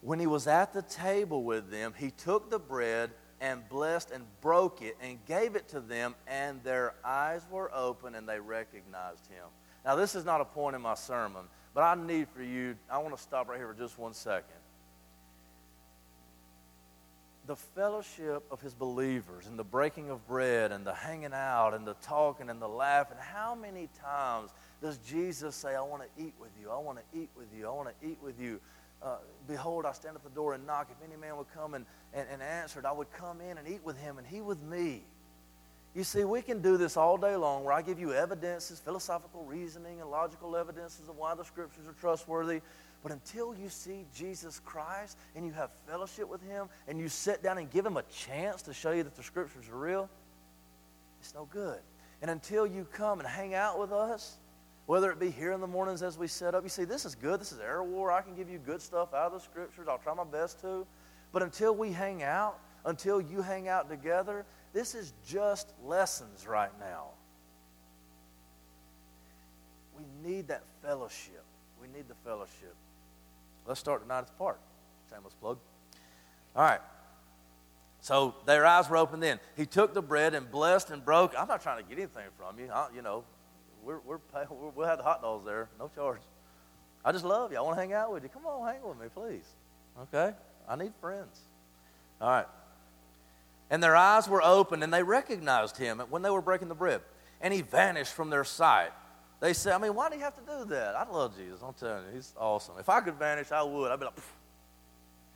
[0.00, 4.24] When he was at the table with them, he took the bread and blessed and
[4.40, 9.26] broke it and gave it to them, and their eyes were open and they recognized
[9.26, 9.46] him.
[9.84, 12.98] Now, this is not a point in my sermon, but I need for you, I
[12.98, 14.59] want to stop right here for just one second
[17.50, 21.84] the fellowship of his believers and the breaking of bread and the hanging out and
[21.84, 23.16] the talking and the laughing.
[23.18, 26.70] How many times does Jesus say, I want to eat with you?
[26.70, 27.66] I want to eat with you.
[27.66, 28.60] I want to eat with you.
[29.02, 29.16] Uh,
[29.48, 30.92] Behold, I stand at the door and knock.
[30.92, 33.80] If any man would come and, and, and answer I would come in and eat
[33.82, 35.02] with him and he with me.
[35.92, 39.42] You see, we can do this all day long where I give you evidences, philosophical
[39.42, 42.60] reasoning, and logical evidences of why the scriptures are trustworthy.
[43.02, 47.42] But until you see Jesus Christ and you have fellowship with Him and you sit
[47.42, 50.10] down and give Him a chance to show you that the Scriptures are real,
[51.20, 51.78] it's no good.
[52.20, 54.36] And until you come and hang out with us,
[54.86, 57.14] whether it be here in the mornings as we set up, you see, this is
[57.14, 57.40] good.
[57.40, 58.10] This is Error War.
[58.10, 59.86] I can give you good stuff out of the Scriptures.
[59.88, 60.86] I'll try my best to.
[61.32, 66.72] But until we hang out, until you hang out together, this is just lessons right
[66.80, 67.04] now.
[69.96, 71.44] We need that fellowship.
[71.80, 72.74] We need the fellowship.
[73.66, 74.58] Let's start tonight at the park.
[75.10, 75.58] Shameless plug.
[76.56, 76.80] All right.
[78.00, 79.38] So their eyes were open then.
[79.56, 81.34] He took the bread and blessed and broke.
[81.38, 82.70] I'm not trying to get anything from you.
[82.72, 83.24] I, you know,
[83.84, 84.18] we're, we're,
[84.74, 86.20] we'll have the hot dogs there, no charge.
[87.04, 87.58] I just love you.
[87.58, 88.28] I want to hang out with you.
[88.28, 89.46] Come on, hang with me, please.
[90.02, 90.34] Okay?
[90.68, 91.40] I need friends.
[92.20, 92.46] All right.
[93.70, 97.00] And their eyes were open and they recognized him when they were breaking the bread.
[97.40, 98.90] And he vanished from their sight.
[99.40, 100.94] They say, I mean, why do you have to do that?
[100.94, 101.60] I love Jesus.
[101.66, 102.74] I'm telling you, he's awesome.
[102.78, 103.90] If I could vanish, I would.
[103.90, 104.22] I'd be like, Pff.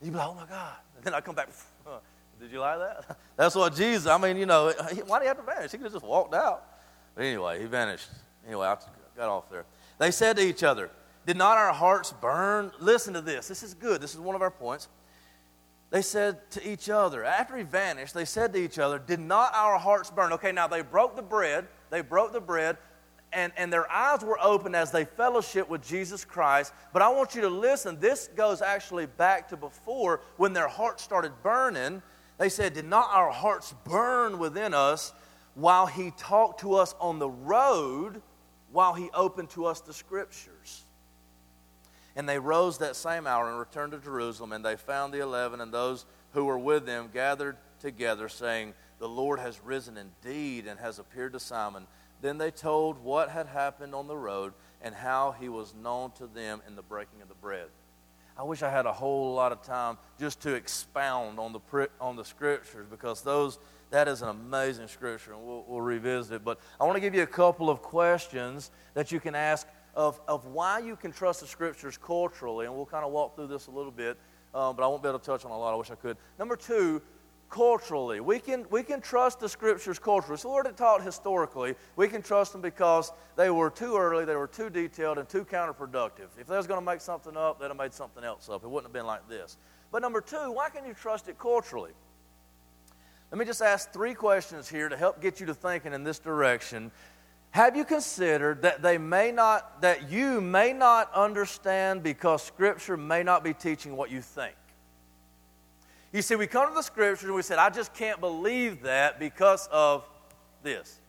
[0.01, 0.75] you'd be like, oh my God.
[0.95, 1.49] And then I come back,
[2.39, 3.17] did you like that?
[3.35, 4.71] That's what Jesus, I mean, you know,
[5.07, 5.71] why do you have to vanish?
[5.71, 6.63] He could have just walked out.
[7.15, 8.07] But anyway, he vanished.
[8.45, 8.77] Anyway, I
[9.17, 9.65] got off there.
[9.97, 10.91] They said to each other,
[11.25, 12.71] Did not our hearts burn?
[12.79, 13.47] Listen to this.
[13.47, 14.01] This is good.
[14.01, 14.87] This is one of our points.
[15.89, 19.55] they said to each other, after he vanished, they said to each other, Did not
[19.55, 20.31] our hearts burn?
[20.33, 21.67] Okay, now they broke the bread.
[21.89, 22.77] They broke the bread,
[23.35, 26.73] and, and their eyes were open as they fellowship with Jesus Christ.
[26.93, 27.99] But I want you to listen.
[27.99, 32.01] This goes actually back to before when their hearts started burning.
[32.37, 35.13] They said, Did not our hearts burn within us
[35.53, 38.21] while he talked to us on the road,
[38.71, 40.83] while he opened to us the scriptures?
[42.15, 45.59] And they rose that same hour and returned to Jerusalem, and they found the eleven
[45.59, 50.79] and those who were with them gathered together, saying, The Lord has risen indeed and
[50.79, 51.87] has appeared to Simon.
[52.25, 56.25] Then they told what had happened on the road and how he was known to
[56.25, 57.67] them in the breaking of the bread.
[58.35, 62.15] I wish I had a whole lot of time just to expound on the, on
[62.15, 63.59] the scriptures because those
[63.91, 66.43] that is an amazing scripture, and we'll, we'll revisit it.
[66.43, 70.19] But I want to give you a couple of questions that you can ask of,
[70.27, 73.67] of why you can trust the scriptures culturally, and we'll kind of walk through this
[73.67, 74.17] a little bit,
[74.55, 75.73] um, but I won't be able to touch on a lot.
[75.73, 76.17] I wish I could.
[76.39, 77.03] Number two,
[77.49, 78.19] culturally.
[78.19, 80.37] We can, we can trust the scriptures culturally.
[80.37, 84.35] So, Lord had taught historically, we can trust them because they were too early, they
[84.35, 86.27] were too detailed, and too counterproductive.
[86.39, 88.63] If they was going to make something up, they'd have made something else up.
[88.63, 89.57] It wouldn't have been like this.
[89.91, 91.91] But number two, why can you trust it culturally?
[93.31, 96.19] Let me just ask three questions here to help get you to thinking in this
[96.19, 96.91] direction.
[97.51, 103.23] Have you considered that they may not, that you may not understand because Scripture may
[103.23, 104.55] not be teaching what you think?
[106.15, 109.19] You see, we come to the Scripture and we said, I just can't believe that
[109.19, 110.07] because of
[110.63, 111.01] this.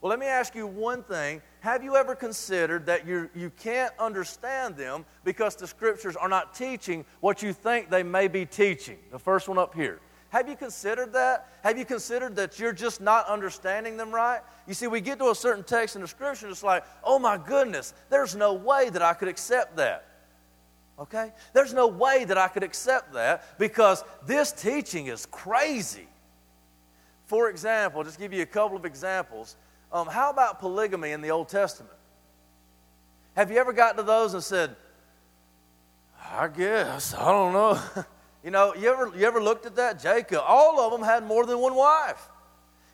[0.00, 1.42] Well, let me ask you one thing.
[1.58, 6.54] Have you ever considered that you, you can't understand them because the Scriptures are not
[6.54, 8.98] teaching what you think they may be teaching?
[9.10, 9.98] The first one up here.
[10.28, 11.48] Have you considered that?
[11.64, 14.38] Have you considered that you're just not understanding them right?
[14.68, 17.18] You see, we get to a certain text in the scripture, and it's like, oh
[17.18, 20.13] my goodness, there's no way that I could accept that.
[20.98, 21.32] Okay?
[21.52, 26.08] There's no way that I could accept that because this teaching is crazy.
[27.26, 29.56] For example, just give you a couple of examples.
[29.92, 31.94] Um, how about polygamy in the Old Testament?
[33.34, 34.76] Have you ever gotten to those and said,
[36.32, 37.80] I guess, I don't know.
[38.44, 39.98] You know, you ever, you ever looked at that?
[39.98, 42.28] Jacob, all of them had more than one wife.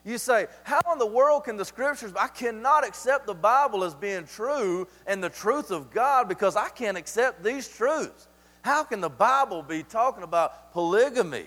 [0.03, 2.13] You say, How in the world can the scriptures?
[2.19, 6.69] I cannot accept the Bible as being true and the truth of God because I
[6.69, 8.27] can't accept these truths.
[8.63, 11.45] How can the Bible be talking about polygamy?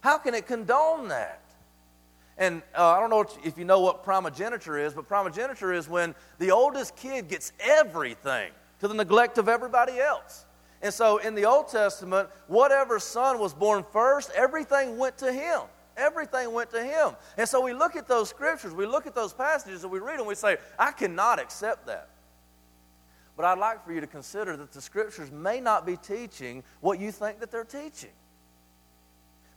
[0.00, 1.42] How can it condone that?
[2.38, 6.14] And uh, I don't know if you know what primogeniture is, but primogeniture is when
[6.38, 10.46] the oldest kid gets everything to the neglect of everybody else.
[10.80, 15.60] And so in the Old Testament, whatever son was born first, everything went to him.
[16.00, 17.14] Everything went to him.
[17.36, 20.18] And so we look at those scriptures, we look at those passages, and we read
[20.18, 22.08] them, we say, I cannot accept that.
[23.36, 26.98] But I'd like for you to consider that the scriptures may not be teaching what
[26.98, 28.10] you think that they're teaching.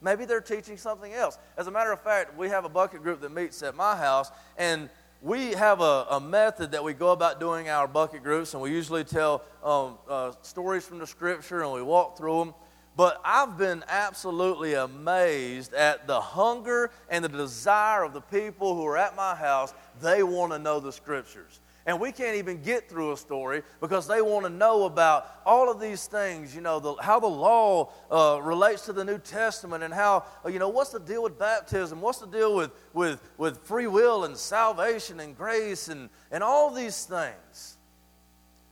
[0.00, 1.38] Maybe they're teaching something else.
[1.56, 4.30] As a matter of fact, we have a bucket group that meets at my house,
[4.58, 4.90] and
[5.22, 8.70] we have a, a, method that we go about doing our bucket groups, and we
[8.70, 12.54] usually tell um, uh, stories from the scripture and we walk through them.
[12.96, 18.86] But I've been absolutely amazed at the hunger and the desire of the people who
[18.86, 19.74] are at my house.
[20.00, 21.60] They want to know the scriptures.
[21.86, 25.70] And we can't even get through a story because they want to know about all
[25.70, 29.84] of these things, you know, the, how the law uh, relates to the New Testament
[29.84, 32.00] and how, uh, you know, what's the deal with baptism?
[32.00, 36.70] What's the deal with, with, with free will and salvation and grace and, and all
[36.70, 37.76] these things?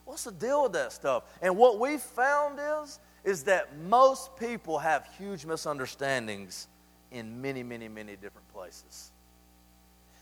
[0.06, 1.24] What's the deal with that stuff?
[1.42, 6.68] And what we found is, is that most people have huge misunderstandings
[7.10, 9.12] in many, many, many different places.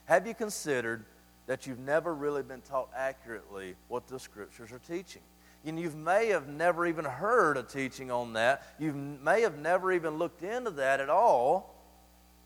[0.07, 1.05] Have you considered
[1.51, 5.21] that you've never really been taught accurately what the scriptures are teaching.
[5.65, 8.63] And you may have never even heard a teaching on that.
[8.79, 11.75] You may have never even looked into that at all.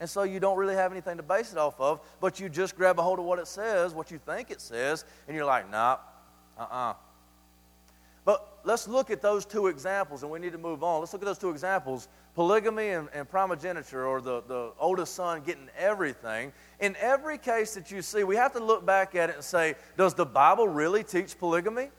[0.01, 2.77] And so you don't really have anything to base it off of, but you just
[2.77, 5.71] grab a hold of what it says, what you think it says, and you're like,
[5.71, 5.99] nah,
[6.59, 6.91] uh uh-uh.
[6.91, 6.95] uh
[8.25, 11.01] But let's look at those two examples, and we need to move on.
[11.01, 15.43] Let's look at those two examples polygamy and, and primogeniture, or the, the oldest son
[15.47, 19.37] getting everything, in every case that you see, we have to look back at it
[19.37, 21.91] and say, does the Bible really teach polygamy?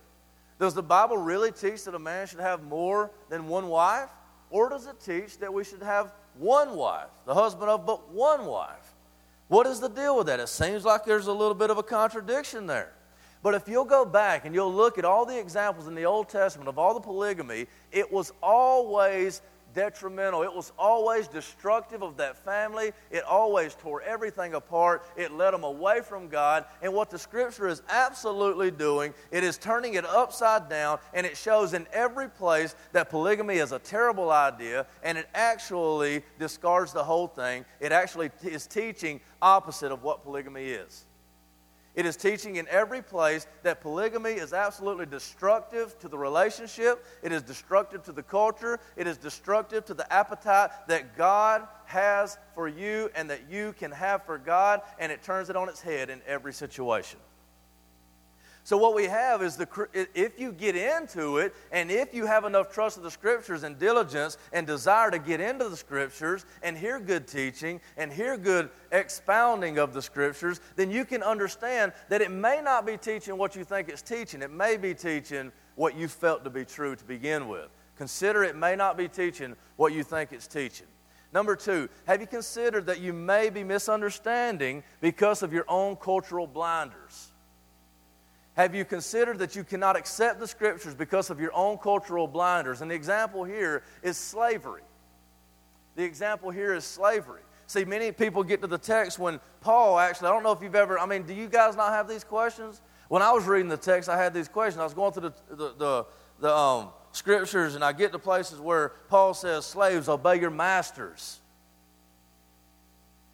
[0.60, 4.10] Does the Bible really teach that a man should have more than one wife?
[4.50, 8.46] Or does it teach that we should have one wife, the husband of but one
[8.46, 8.94] wife?
[9.48, 10.40] What is the deal with that?
[10.40, 12.92] It seems like there's a little bit of a contradiction there.
[13.46, 16.30] But if you'll go back and you'll look at all the examples in the Old
[16.30, 19.44] Testament of all the polygamy, it was always
[19.76, 20.42] detrimental.
[20.42, 22.92] It was always destructive of that family.
[23.12, 25.06] It always tore everything apart.
[25.16, 26.66] It led them away from God.
[26.82, 31.38] And what the scripture is absolutely doing, it is turning it upside down, and it
[31.38, 37.04] shows in every place that polygamy is a terrible idea, and it actually discards the
[37.04, 37.64] whole thing.
[37.80, 41.06] It actually is teaching opposite of what polygamy is.
[41.96, 47.32] It is teaching in every place that polygamy is absolutely destructive to the relationship, it
[47.32, 52.68] is destructive to the culture, it is destructive to the appetite that God has for
[52.68, 56.10] you and that you can have for God, and it turns it on its head
[56.10, 57.20] in every situation.
[58.66, 59.68] So, what we have is the,
[60.16, 63.78] if you get into it, and if you have enough trust of the Scriptures and
[63.78, 68.72] diligence and desire to get into the Scriptures and hear good teaching and hear good
[68.92, 73.56] expounding of the Scriptures, then you can understand that it may not be teaching what
[73.56, 74.42] you think it's teaching.
[74.42, 77.68] It may be teaching what you felt to be true to begin with.
[78.00, 80.88] Consider it may not be teaching what you think it's teaching.
[81.32, 86.48] Number two, have you considered that you may be misunderstanding because of your own cultural
[86.48, 87.32] blinders?
[88.56, 92.82] Have you considered that you cannot accept the scriptures because of your own cultural blinders?
[92.82, 94.84] And the example here is slavery.
[95.96, 97.42] The example here is slavery.
[97.68, 100.76] See, many people get to the text when Paul actually, I don't know if you've
[100.76, 102.82] ever, I mean, do you guys not have these questions?
[103.10, 104.80] When I was reading the text, I had these questions.
[104.80, 106.06] I was going through the, the, the,
[106.40, 111.40] the um, scriptures and I get to places where Paul says, Slaves, obey your masters.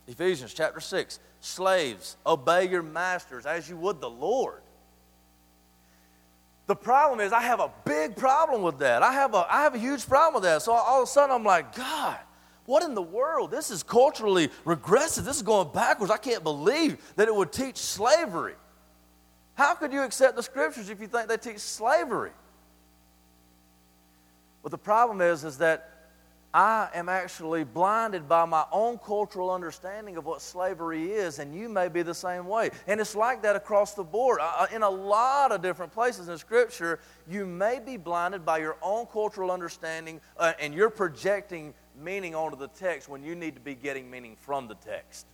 [0.08, 4.62] Ephesians chapter 6, slaves, obey your masters as you would the Lord.
[6.68, 9.03] The problem is, I have a big problem with that.
[9.03, 10.62] I have a, I have a huge problem with that.
[10.62, 12.18] So all of a sudden, I'm like, God,
[12.66, 13.51] what in the world?
[13.51, 15.26] This is culturally regressive.
[15.26, 16.12] This is going backwards.
[16.12, 18.53] I can't believe that it would teach slavery.
[19.55, 22.32] How could you accept the scriptures if you think they teach slavery?
[24.64, 25.91] But the problem is, is that
[26.54, 31.70] I am actually blinded by my own cultural understanding of what slavery is, and you
[31.70, 32.72] may be the same way.
[32.88, 34.39] And it's like that across the board.
[34.74, 36.99] In a lot of different places in Scripture,
[37.30, 42.58] you may be blinded by your own cultural understanding, uh, and you're projecting meaning onto
[42.58, 45.28] the text when you need to be getting meaning from the text.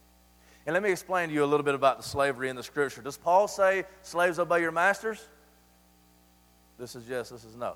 [0.68, 3.02] And let me explain to you a little bit about the slavery in the Scripture.
[3.02, 5.26] Does Paul say, slaves obey your masters?
[6.78, 7.76] This is yes, this is no.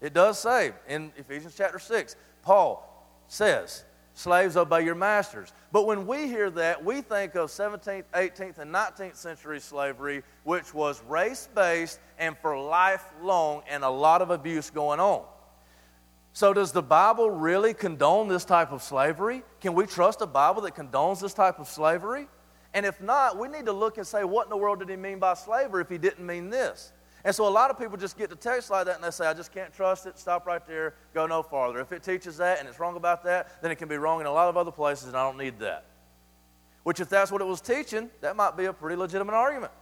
[0.00, 2.84] It does say in Ephesians chapter 6 Paul
[3.28, 3.84] says,
[4.18, 5.52] Slaves, obey your masters.
[5.70, 10.74] But when we hear that, we think of 17th, 18th, and 19th century slavery, which
[10.74, 15.22] was race based and for lifelong, and a lot of abuse going on.
[16.32, 19.44] So, does the Bible really condone this type of slavery?
[19.60, 22.26] Can we trust a Bible that condones this type of slavery?
[22.74, 24.96] And if not, we need to look and say, what in the world did he
[24.96, 26.92] mean by slavery if he didn't mean this?
[27.28, 29.26] And so a lot of people just get the text like that and they say,
[29.26, 31.78] I just can't trust it, stop right there, go no farther.
[31.78, 34.26] If it teaches that and it's wrong about that, then it can be wrong in
[34.26, 35.84] a lot of other places and I don't need that.
[36.84, 39.72] Which, if that's what it was teaching, that might be a pretty legitimate argument.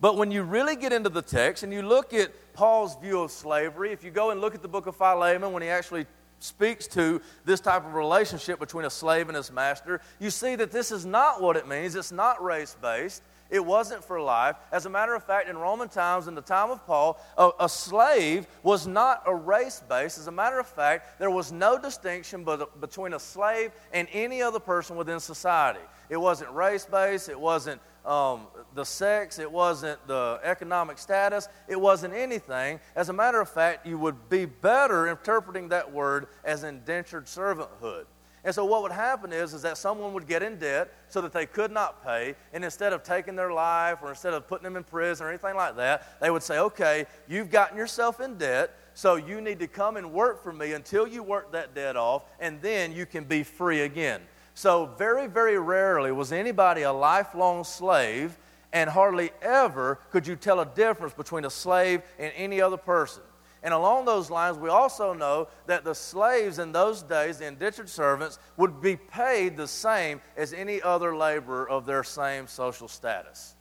[0.00, 3.30] But when you really get into the text and you look at Paul's view of
[3.30, 6.06] slavery, if you go and look at the book of Philemon when he actually
[6.38, 10.72] speaks to this type of relationship between a slave and his master, you see that
[10.72, 11.96] this is not what it means.
[11.96, 13.22] It's not race based.
[13.50, 14.56] It wasn't for life.
[14.72, 17.68] As a matter of fact, in Roman times, in the time of Paul, a, a
[17.68, 20.18] slave was not a race base.
[20.18, 24.42] As a matter of fact, there was no distinction but, between a slave and any
[24.42, 25.80] other person within society.
[26.08, 31.80] It wasn't race based, it wasn't um, the sex, it wasn't the economic status, it
[31.80, 32.78] wasn't anything.
[32.94, 38.04] As a matter of fact, you would be better interpreting that word as indentured servanthood.
[38.46, 41.32] And so what would happen is, is that someone would get in debt so that
[41.32, 44.76] they could not pay, and instead of taking their life or instead of putting them
[44.76, 48.70] in prison or anything like that, they would say, okay, you've gotten yourself in debt,
[48.94, 52.22] so you need to come and work for me until you work that debt off,
[52.38, 54.20] and then you can be free again.
[54.54, 58.38] So very, very rarely was anybody a lifelong slave,
[58.72, 63.24] and hardly ever could you tell a difference between a slave and any other person.
[63.66, 67.88] And along those lines, we also know that the slaves in those days, the indentured
[67.88, 73.56] servants, would be paid the same as any other laborer of their same social status.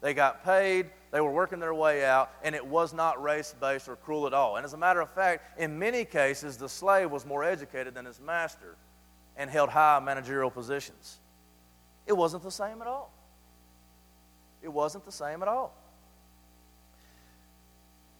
[0.00, 3.88] They got paid, they were working their way out, and it was not race based
[3.88, 4.58] or cruel at all.
[4.58, 8.04] And as a matter of fact, in many cases, the slave was more educated than
[8.04, 8.76] his master
[9.36, 11.18] and held high managerial positions.
[12.06, 13.12] It wasn't the same at all.
[14.62, 15.74] It wasn't the same at all.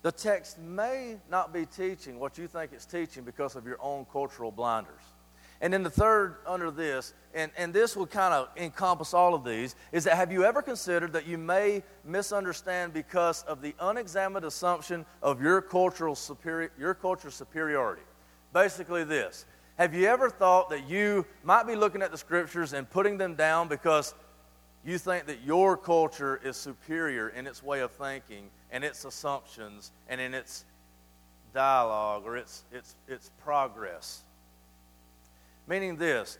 [0.02, 4.04] The text may not be teaching what you think it's teaching because of your own
[4.12, 5.02] cultural blinders.
[5.60, 9.44] And then the third under this, and, and this will kind of encompass all of
[9.44, 14.44] these, is that have you ever considered that you may misunderstand because of the unexamined
[14.44, 18.02] assumption of your cultural, superi- your cultural superiority?
[18.52, 19.46] basically this
[19.78, 23.34] Have you ever thought that you might be looking at the scriptures and putting them
[23.34, 24.14] down because
[24.84, 29.92] you think that your culture is superior in its way of thinking and its assumptions
[30.08, 30.64] and in its
[31.54, 34.22] dialogue or its, its, its progress?
[35.68, 36.38] Meaning this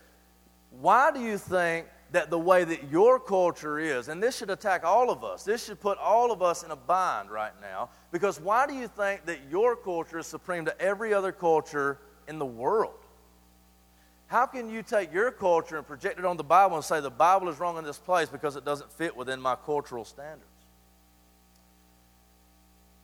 [0.81, 4.85] why do you think that the way that your culture is, and this should attack
[4.85, 8.41] all of us, this should put all of us in a bind right now, because
[8.41, 12.47] why do you think that your culture is supreme to every other culture in the
[12.47, 12.95] world?
[14.27, 17.11] How can you take your culture and project it on the Bible and say the
[17.11, 20.52] Bible is wrong in this place because it doesn't fit within my cultural standards?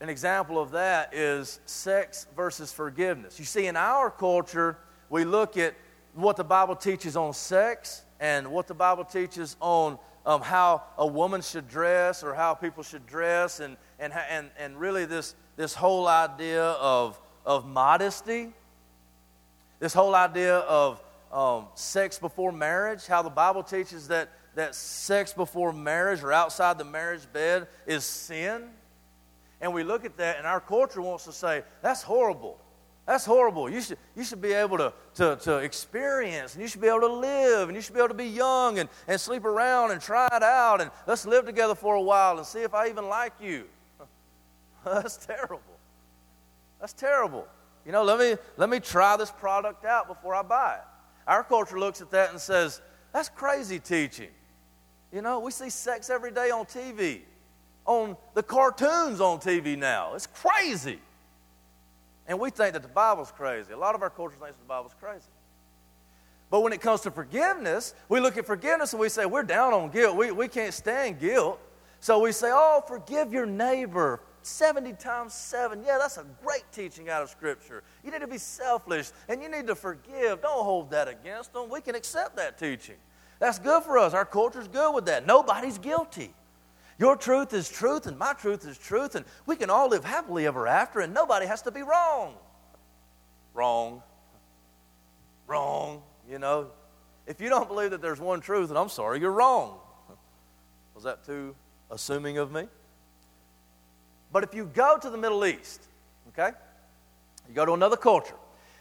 [0.00, 3.38] An example of that is sex versus forgiveness.
[3.38, 4.78] You see, in our culture,
[5.10, 5.74] we look at
[6.14, 11.06] what the Bible teaches on sex and what the Bible teaches on um, how a
[11.06, 15.74] woman should dress or how people should dress, and, and, and, and really this, this
[15.74, 18.52] whole idea of, of modesty,
[19.78, 25.32] this whole idea of um, sex before marriage, how the Bible teaches that, that sex
[25.32, 28.64] before marriage or outside the marriage bed is sin.
[29.60, 32.58] And we look at that, and our culture wants to say, that's horrible.
[33.06, 33.70] That's horrible.
[33.70, 37.00] You should, you should be able to, to, to experience, and you should be able
[37.00, 40.00] to live, and you should be able to be young and, and sleep around and
[40.00, 43.08] try it out, and let's live together for a while and see if I even
[43.08, 43.64] like you.
[44.84, 45.62] That's terrible.
[46.80, 47.46] That's terrible.
[47.86, 50.84] You know, let me, let me try this product out before I buy it.
[51.26, 52.80] Our culture looks at that and says,
[53.12, 54.28] that's crazy teaching.
[55.12, 57.20] You know, we see sex every day on TV,
[57.88, 60.14] on the cartoons on TV now.
[60.14, 61.00] It's crazy.
[62.28, 63.72] And we think that the Bible's crazy.
[63.72, 65.24] A lot of our culture thinks the Bible's crazy.
[66.50, 69.72] But when it comes to forgiveness, we look at forgiveness and we say, we're down
[69.72, 70.16] on guilt.
[70.16, 71.58] We, we can't stand guilt.
[72.00, 75.82] So we say, oh, forgive your neighbor 70 times 7.
[75.82, 77.82] Yeah, that's a great teaching out of Scripture.
[78.04, 80.42] You need to be selfish and you need to forgive.
[80.42, 81.70] Don't hold that against them.
[81.70, 82.96] We can accept that teaching.
[83.38, 84.12] That's good for us.
[84.12, 85.26] Our culture's good with that.
[85.26, 86.34] Nobody's guilty.
[86.98, 90.46] Your truth is truth, and my truth is truth, and we can all live happily
[90.46, 92.34] ever after, and nobody has to be wrong.
[93.54, 94.02] Wrong.
[95.46, 96.02] Wrong.
[96.28, 96.70] You know,
[97.26, 99.78] if you don't believe that there's one truth, and I'm sorry, you're wrong.
[100.94, 101.54] Was that too
[101.90, 102.64] assuming of me?
[104.32, 105.84] But if you go to the Middle East,
[106.28, 106.50] okay,
[107.48, 108.34] you go to another culture,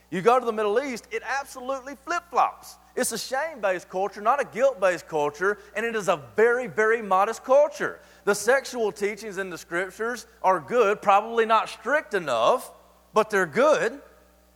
[0.09, 2.77] you go to the Middle East, it absolutely flip flops.
[2.97, 6.65] It's a shame based culture, not a guilt based culture, and it is a very,
[6.65, 7.99] very modest culture.
[8.25, 12.71] The sexual teachings in the scriptures are good, probably not strict enough,
[13.13, 14.01] but they're good.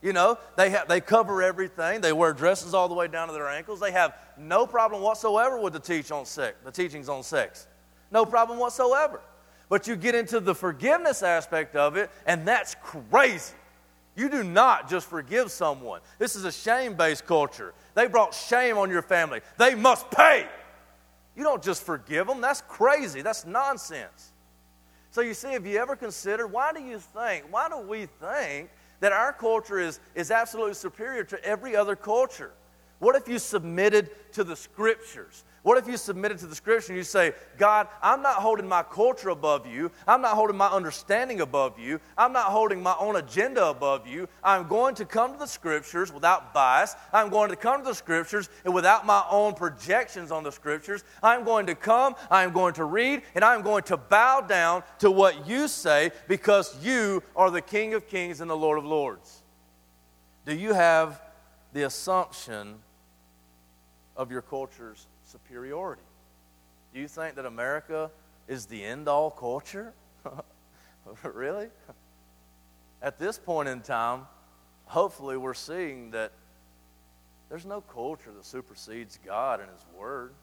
[0.01, 2.01] You know, they, they cover everything.
[2.01, 3.79] They wear dresses all the way down to their ankles.
[3.79, 7.67] They have no problem whatsoever with the teach on sex, the teachings on sex.
[8.09, 9.21] No problem whatsoever.
[9.69, 13.53] But you get into the forgiveness aspect of it, and that's crazy.
[14.15, 16.01] You do not just forgive someone.
[16.17, 17.73] This is a shame based culture.
[17.93, 19.41] They brought shame on your family.
[19.57, 20.47] They must pay.
[21.35, 22.41] You don't just forgive them.
[22.41, 23.21] That's crazy.
[23.21, 24.31] That's nonsense.
[25.11, 28.69] So, you see, have you ever considered why do you think, why do we think
[29.01, 32.51] that our culture is, is absolutely superior to every other culture?
[32.99, 35.43] What if you submitted to the scriptures?
[35.63, 38.81] What if you submitted to the scripture and you say, God, I'm not holding my
[38.81, 39.91] culture above you.
[40.07, 41.99] I'm not holding my understanding above you.
[42.17, 44.27] I'm not holding my own agenda above you.
[44.43, 46.95] I'm going to come to the scriptures without bias.
[47.13, 51.03] I'm going to come to the scriptures and without my own projections on the scriptures.
[51.21, 55.11] I'm going to come, I'm going to read, and I'm going to bow down to
[55.11, 59.43] what you say because you are the King of kings and the Lord of lords.
[60.43, 61.21] Do you have
[61.71, 62.79] the assumption
[64.17, 66.01] of your culture's superiority.
[66.93, 68.11] Do you think that America
[68.47, 69.93] is the end all culture?
[71.23, 71.69] really?
[73.01, 74.27] At this point in time,
[74.85, 76.33] hopefully we're seeing that
[77.49, 80.33] there's no culture that supersedes God and His Word.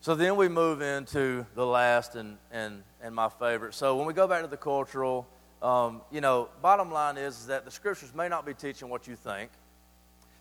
[0.00, 3.74] So then we move into the last and, and, and my favorite.
[3.74, 5.28] So when we go back to the cultural,
[5.62, 9.06] um, you know, bottom line is, is that the scriptures may not be teaching what
[9.06, 9.50] you think.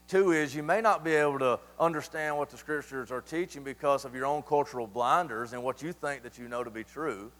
[0.09, 4.05] Two is you may not be able to understand what the scriptures are teaching because
[4.05, 7.31] of your own cultural blinders and what you think that you know to be true.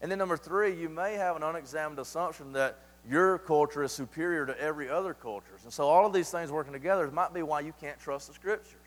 [0.00, 4.46] And then number three, you may have an unexamined assumption that your culture is superior
[4.46, 5.52] to every other culture.
[5.64, 8.34] And so all of these things working together might be why you can't trust the
[8.34, 8.80] scriptures.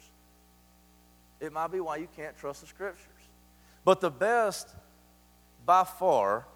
[1.39, 3.05] It might be why you can't trust the scriptures.
[3.85, 4.67] But the best
[5.63, 6.47] by far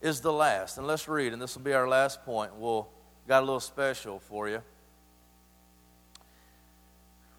[0.00, 0.78] is the last.
[0.78, 2.56] And let's read, and this will be our last point.
[2.56, 2.88] We'll
[3.28, 4.62] got a little special for you.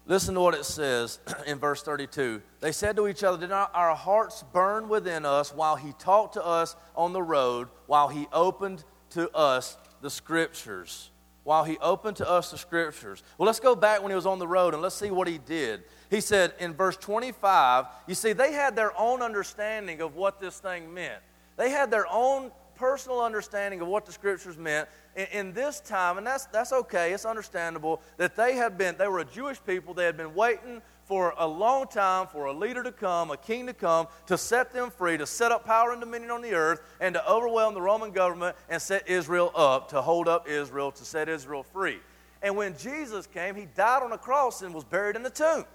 [0.06, 2.42] Listen to what it says in verse 32.
[2.60, 6.34] They said to each other, Did not our hearts burn within us while he talked
[6.34, 11.10] to us on the road, while he opened to us the scriptures.
[11.44, 13.22] While he opened to us the scriptures.
[13.36, 15.38] Well, let's go back when he was on the road and let's see what he
[15.38, 15.82] did.
[16.08, 20.58] He said in verse 25, you see, they had their own understanding of what this
[20.58, 21.20] thing meant.
[21.56, 26.18] They had their own personal understanding of what the scriptures meant in, in, this time,
[26.18, 29.94] and that's, that's okay, it's understandable, that they had been, they were a Jewish people,
[29.94, 33.68] they had been waiting for a long time for a leader to come, a king
[33.68, 36.80] to come, to set them free, to set up power and dominion on the earth,
[37.00, 41.04] and to overwhelm the Roman government and set Israel up, to hold up Israel, to
[41.04, 42.00] set Israel free.
[42.42, 45.66] And when Jesus came, he died on a cross and was buried in the tomb.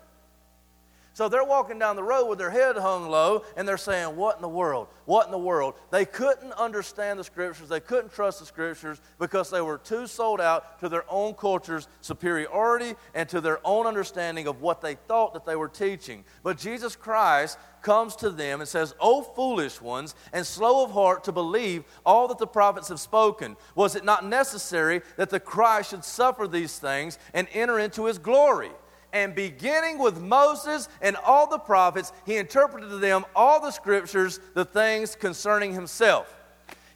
[1.18, 4.36] So they're walking down the road with their head hung low and they're saying, What
[4.36, 4.88] in the world?
[5.06, 5.74] What in the world?
[5.90, 7.70] They couldn't understand the scriptures.
[7.70, 11.88] They couldn't trust the scriptures because they were too sold out to their own culture's
[12.02, 16.24] superiority and to their own understanding of what they thought that they were teaching.
[16.44, 21.24] But Jesus Christ comes to them and says, O foolish ones, and slow of heart
[21.24, 23.58] to believe all that the prophets have spoken.
[23.74, 28.20] Was it not necessary that the Christ should suffer these things and enter into his
[28.20, 28.70] glory?
[29.14, 34.40] And beginning with Moses and all the prophets, he interpreted to them all the scriptures,
[34.54, 36.37] the things concerning himself.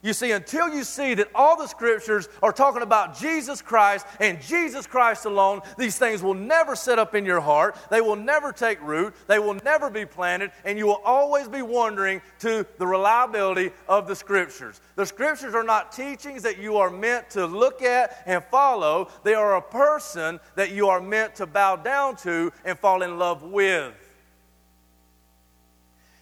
[0.03, 4.41] You see, until you see that all the scriptures are talking about Jesus Christ and
[4.41, 7.77] Jesus Christ alone, these things will never set up in your heart.
[7.91, 9.13] They will never take root.
[9.27, 10.51] They will never be planted.
[10.65, 14.81] And you will always be wondering to the reliability of the scriptures.
[14.95, 19.35] The scriptures are not teachings that you are meant to look at and follow, they
[19.35, 23.43] are a person that you are meant to bow down to and fall in love
[23.43, 23.93] with.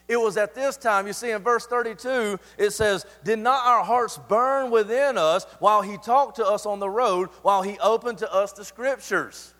[0.09, 3.83] It was at this time, you see in verse 32, it says, Did not our
[3.83, 8.17] hearts burn within us while he talked to us on the road, while he opened
[8.17, 9.53] to us the scriptures?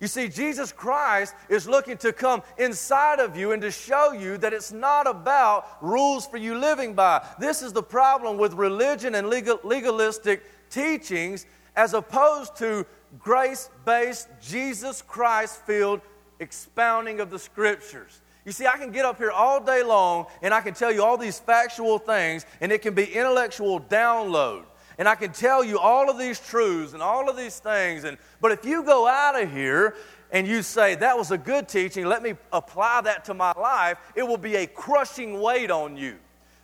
[0.00, 4.38] You see, Jesus Christ is looking to come inside of you and to show you
[4.38, 7.26] that it's not about rules for you living by.
[7.40, 12.86] This is the problem with religion and legal, legalistic teachings as opposed to
[13.18, 16.00] grace based, Jesus Christ filled
[16.38, 18.20] expounding of the scriptures.
[18.46, 21.02] You see, I can get up here all day long and I can tell you
[21.02, 24.62] all these factual things, and it can be intellectual download.
[24.98, 28.04] And I can tell you all of these truths and all of these things.
[28.04, 29.96] And, but if you go out of here
[30.30, 33.98] and you say, that was a good teaching, let me apply that to my life,
[34.14, 36.16] it will be a crushing weight on you.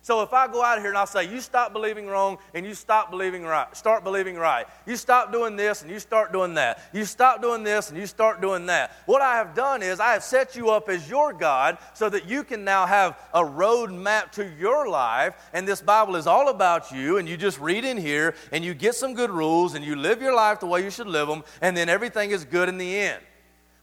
[0.03, 2.73] So if I go out here and I say, you stop believing wrong and you
[2.73, 4.67] stop believing right, start believing right.
[4.85, 6.81] You stop doing this and you start doing that.
[6.91, 8.91] You stop doing this and you start doing that.
[9.05, 12.27] What I have done is I have set you up as your God so that
[12.27, 15.35] you can now have a road map to your life.
[15.53, 17.17] And this Bible is all about you.
[17.17, 20.21] And you just read in here and you get some good rules and you live
[20.21, 21.45] your life the way you should live them.
[21.61, 23.23] And then everything is good in the end.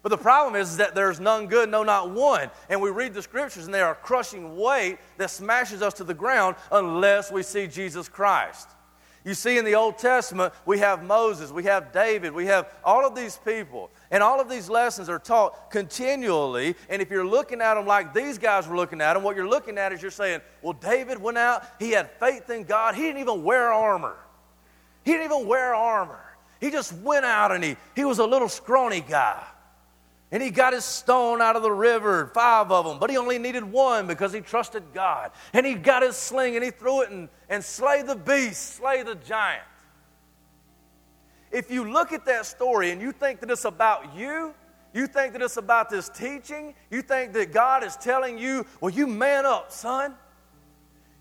[0.03, 2.51] But the problem is, is that there's none good, no, not one.
[2.71, 6.05] And we read the scriptures, and they are a crushing weight that smashes us to
[6.05, 8.69] the ground unless we see Jesus Christ.
[9.23, 13.07] You see, in the Old Testament, we have Moses, we have David, we have all
[13.07, 13.91] of these people.
[14.11, 16.75] And all of these lessons are taught continually.
[16.89, 19.49] And if you're looking at them like these guys were looking at them, what you're
[19.49, 23.03] looking at is you're saying, well, David went out, he had faith in God, he
[23.03, 24.17] didn't even wear armor.
[25.05, 26.25] He didn't even wear armor.
[26.59, 29.45] He just went out and he, he was a little scrawny guy.
[30.33, 33.39] And he got his stone out of the river, five of them, but he only
[33.39, 35.33] needed one because he trusted God.
[35.53, 39.03] And he got his sling and he threw it and, and slay the beast, slay
[39.03, 39.65] the giant.
[41.51, 44.55] If you look at that story and you think that it's about you,
[44.95, 48.91] you think that it's about this teaching, you think that God is telling you, well,
[48.91, 50.15] you man up, son.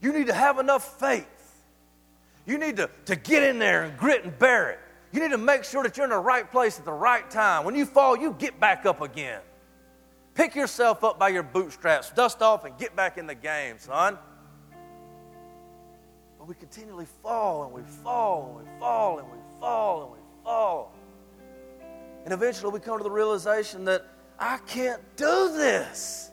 [0.02, 1.26] You need to have enough faith.
[2.46, 4.80] You need to, to get in there and grit and bear it.
[5.12, 7.66] You need to make sure that you're in the right place at the right time.
[7.66, 9.42] When you fall, you get back up again.
[10.36, 14.18] Pick yourself up by your bootstraps, dust off, and get back in the game, son.
[16.38, 20.20] But we continually fall and we fall and we fall and we fall and we
[20.44, 20.94] fall.
[22.24, 24.06] And eventually we come to the realization that
[24.38, 26.32] I can't do this.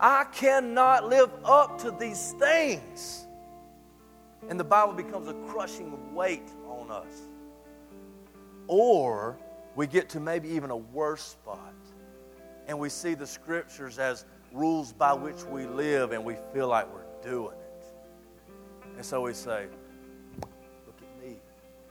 [0.00, 3.26] I cannot live up to these things.
[4.48, 7.31] And the Bible becomes a crushing weight on us.
[8.74, 9.36] Or
[9.76, 11.74] we get to maybe even a worse spot
[12.66, 16.90] and we see the scriptures as rules by which we live and we feel like
[16.90, 17.84] we're doing it.
[18.96, 19.66] And so we say,
[20.86, 21.36] Look at me.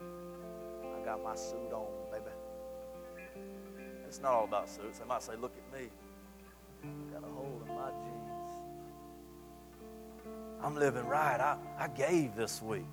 [0.02, 2.32] I got my suit on, baby.
[4.08, 4.98] It's not all about suits.
[4.98, 5.88] They might say, Look at me.
[6.84, 8.54] I got a hole in my jeans.
[10.64, 11.40] I'm living right.
[11.40, 12.86] I, I gave this week.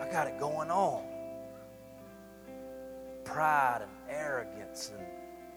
[0.00, 1.09] I got it going on
[3.32, 5.06] pride and arrogance and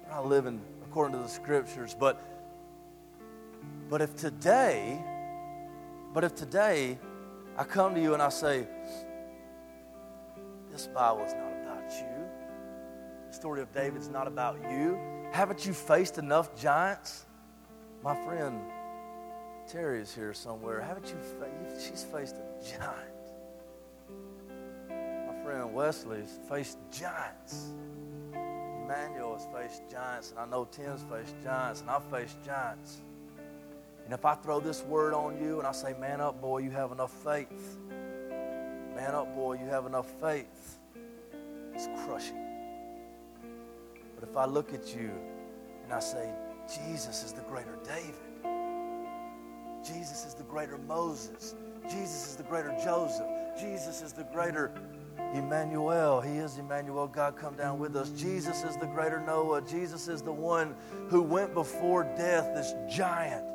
[0.04, 1.96] we're not living according to the scriptures.
[1.98, 2.22] But
[3.90, 5.02] but if today,
[6.14, 6.98] but if today
[7.58, 8.68] I come to you and I say,
[10.72, 12.26] This Bible is not about you.
[13.28, 15.00] The story of David's not about you.
[15.32, 17.26] Haven't you faced enough giants?
[18.04, 18.62] My friend
[19.68, 20.82] Terry is here somewhere.
[20.82, 21.16] Haven't you?
[21.40, 23.13] Fa- she's faced a giant.
[25.54, 27.74] Friend Wesley's faced giants.
[28.34, 33.04] Emmanuel has faced giants, and I know Tim's faced giants, and I've faced giants.
[34.04, 36.72] And if I throw this word on you and I say, man up, boy, you
[36.72, 37.78] have enough faith.
[38.96, 40.80] Man up, boy, you have enough faith.
[41.76, 42.48] It's crushing.
[44.20, 45.12] But if I look at you
[45.84, 46.32] and I say,
[46.68, 48.16] Jesus is the greater David,
[49.86, 53.30] Jesus is the greater Moses, Jesus is the greater Joseph,
[53.60, 54.72] Jesus is the greater
[55.34, 56.22] Emmanuel.
[56.22, 57.08] He is Emmanuel.
[57.08, 58.10] God come down with us.
[58.12, 59.62] Jesus is the greater Noah.
[59.62, 60.76] Jesus is the one
[61.08, 63.46] who went before death, this giant.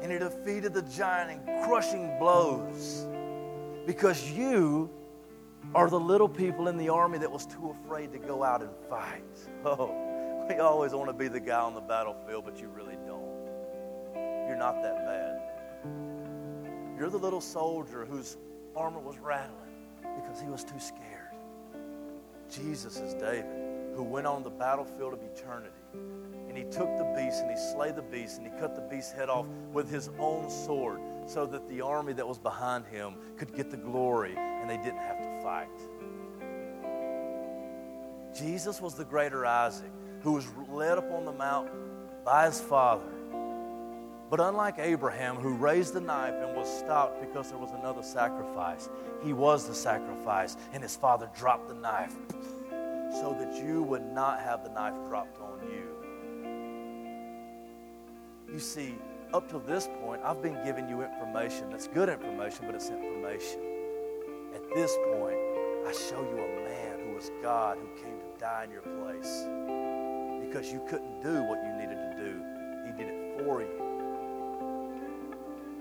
[0.00, 3.06] And he defeated the giant in crushing blows.
[3.86, 4.88] Because you
[5.74, 8.70] are the little people in the army that was too afraid to go out and
[8.88, 9.22] fight.
[9.64, 13.28] Oh, we always want to be the guy on the battlefield, but you really don't.
[14.46, 15.40] You're not that bad.
[16.98, 18.38] You're the little soldier whose
[18.74, 19.67] armor was rattling
[20.16, 21.34] because he was too scared.
[22.50, 23.44] Jesus is David,
[23.94, 25.74] who went on the battlefield of eternity.
[26.48, 29.12] And he took the beast and he slayed the beast and he cut the beast's
[29.12, 33.54] head off with his own sword so that the army that was behind him could
[33.54, 35.68] get the glory and they didn't have to fight.
[38.34, 39.90] Jesus was the greater Isaac
[40.22, 41.78] who was led up on the mountain
[42.24, 43.12] by his father
[44.30, 48.90] but unlike Abraham, who raised the knife and was stopped because there was another sacrifice,
[49.22, 52.14] he was the sacrifice, and his father dropped the knife
[53.10, 55.88] so that you would not have the knife dropped on you.
[58.52, 58.96] You see,
[59.32, 63.60] up to this point, I've been giving you information that's good information, but it's information.
[64.54, 65.38] At this point,
[65.86, 69.46] I show you a man who was God who came to die in your place
[70.46, 72.42] because you couldn't do what you needed to do,
[72.86, 73.87] He did it for you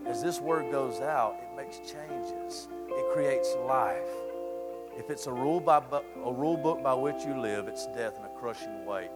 [0.07, 2.69] as this word goes out, it makes changes.
[2.89, 4.07] It creates life.
[4.97, 5.83] If it's a rule, by,
[6.25, 9.11] a rule book by which you live, it's death and a crushing weight.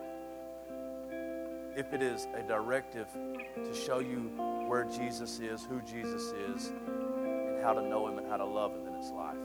[1.76, 3.08] If it is a directive
[3.56, 4.34] to show you
[4.68, 8.74] where Jesus is, who Jesus is, and how to know him and how to love
[8.74, 9.38] him, then it's life.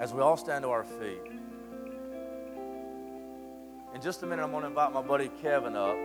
[0.00, 1.22] As we all stand to our feet,
[3.94, 5.96] in just a minute, I'm going to invite my buddy Kevin up.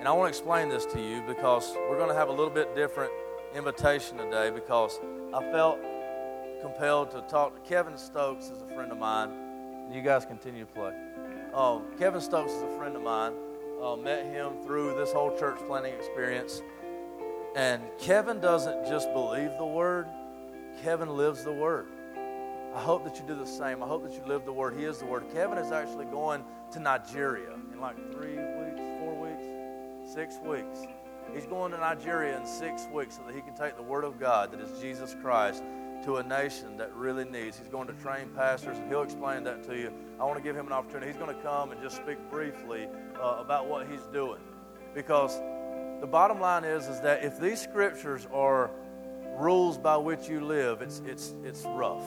[0.00, 2.48] And I want to explain this to you because we're going to have a little
[2.48, 3.12] bit different
[3.54, 4.98] invitation today because
[5.34, 5.78] I felt
[6.62, 7.54] compelled to talk.
[7.54, 9.30] To Kevin Stokes is a friend of mine.
[9.92, 10.94] You guys continue to play.
[11.52, 13.34] Um, Kevin Stokes is a friend of mine.
[13.82, 16.62] Uh, met him through this whole church planting experience.
[17.54, 20.06] And Kevin doesn't just believe the word,
[20.82, 21.88] Kevin lives the word.
[22.74, 23.82] I hope that you do the same.
[23.82, 24.78] I hope that you live the word.
[24.78, 25.24] He is the word.
[25.34, 26.42] Kevin is actually going
[26.72, 28.38] to Nigeria in like three
[30.12, 30.86] six weeks.
[31.34, 34.18] He's going to Nigeria in six weeks so that he can take the Word of
[34.18, 35.62] God, that is Jesus Christ,
[36.04, 37.58] to a nation that really needs.
[37.58, 39.92] He's going to train pastors, and he'll explain that to you.
[40.18, 41.12] I want to give him an opportunity.
[41.12, 42.88] He's going to come and just speak briefly
[43.20, 44.40] uh, about what he's doing.
[44.94, 45.38] Because
[46.00, 48.70] the bottom line is, is that if these scriptures are
[49.36, 52.02] rules by which you live, it's, it's, it's rough.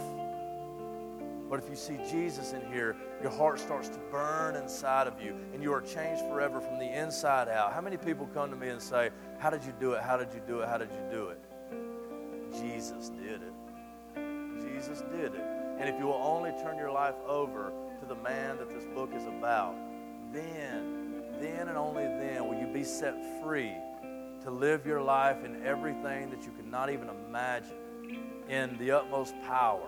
[1.50, 5.34] But if you see Jesus in here, your heart starts to burn inside of you
[5.54, 7.72] and you are changed forever from the inside out.
[7.72, 10.04] How many people come to me and say, How did you do it?
[10.04, 10.68] How did you do it?
[10.68, 11.40] How did you do it?
[12.52, 13.54] Jesus did it.
[14.62, 15.42] Jesus did it.
[15.80, 17.72] And if you will only turn your life over
[18.02, 19.74] to the man that this book is about,
[20.34, 23.72] then, then and only then will you be set free
[24.44, 27.78] to live your life in everything that you could not even imagine
[28.50, 29.88] in the utmost power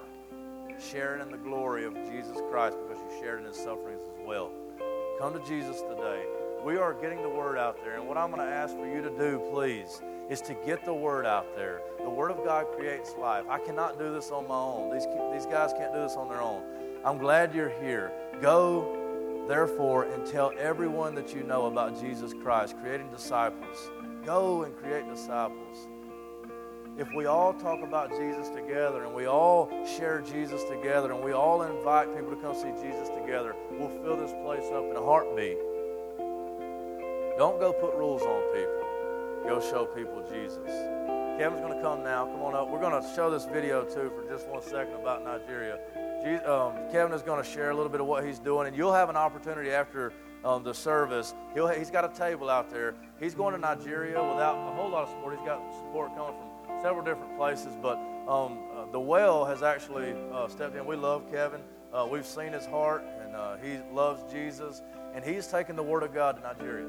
[0.80, 4.51] sharing in the glory of Jesus Christ because you shared in his sufferings as well.
[5.19, 6.23] Come to Jesus today.
[6.63, 9.01] We are getting the word out there, and what I'm going to ask for you
[9.01, 11.82] to do, please, is to get the word out there.
[11.99, 13.45] The word of God creates life.
[13.47, 14.91] I cannot do this on my own.
[14.91, 16.63] These, these guys can't do this on their own.
[17.05, 18.11] I'm glad you're here.
[18.41, 23.91] Go, therefore, and tell everyone that you know about Jesus Christ, creating disciples.
[24.26, 25.88] Go and create disciples
[26.97, 31.33] if we all talk about Jesus together and we all share Jesus together and we
[31.33, 35.01] all invite people to come see Jesus together, we'll fill this place up in a
[35.01, 35.57] heartbeat.
[37.37, 38.85] Don't go put rules on people.
[39.45, 40.71] Go show people Jesus.
[41.37, 42.25] Kevin's going to come now.
[42.25, 42.69] Come on up.
[42.69, 45.79] We're going to show this video too for just one second about Nigeria.
[46.47, 48.93] Um, Kevin is going to share a little bit of what he's doing, and you'll
[48.93, 50.13] have an opportunity after
[50.45, 51.35] um, the service.
[51.53, 52.95] He'll, he's got a table out there.
[53.19, 55.37] He's going to Nigeria without a whole lot of support.
[55.37, 56.55] He's got support coming from
[56.86, 60.86] several different places, but um, uh, the well has actually uh, stepped in.
[60.86, 61.59] We love Kevin.
[61.91, 64.83] Uh, we've seen his heart, and uh, he loves Jesus,
[65.15, 66.86] and he's taken the Word of God to Nigeria.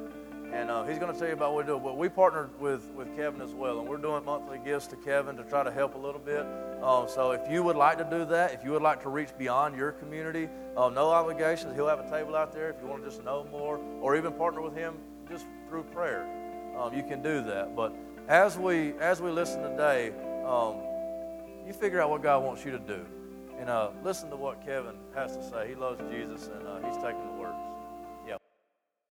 [0.53, 1.80] And uh, he's going to tell you about what we do.
[1.82, 5.34] But we partnered with, with Kevin as well, and we're doing monthly gifts to Kevin
[5.38, 6.44] to try to help a little bit.
[6.82, 9.30] Um, so if you would like to do that, if you would like to reach
[9.38, 11.74] beyond your community, uh, no obligations.
[11.74, 14.34] He'll have a table out there if you want to just know more, or even
[14.34, 16.26] partner with him just through prayer.
[16.78, 17.74] Um, you can do that.
[17.74, 17.97] But
[18.29, 20.12] as we as we listen today,
[20.45, 20.77] um,
[21.66, 23.05] you figure out what God wants you to do,
[23.59, 25.68] and uh, listen to what Kevin has to say.
[25.68, 27.36] He loves Jesus, and uh, he's taking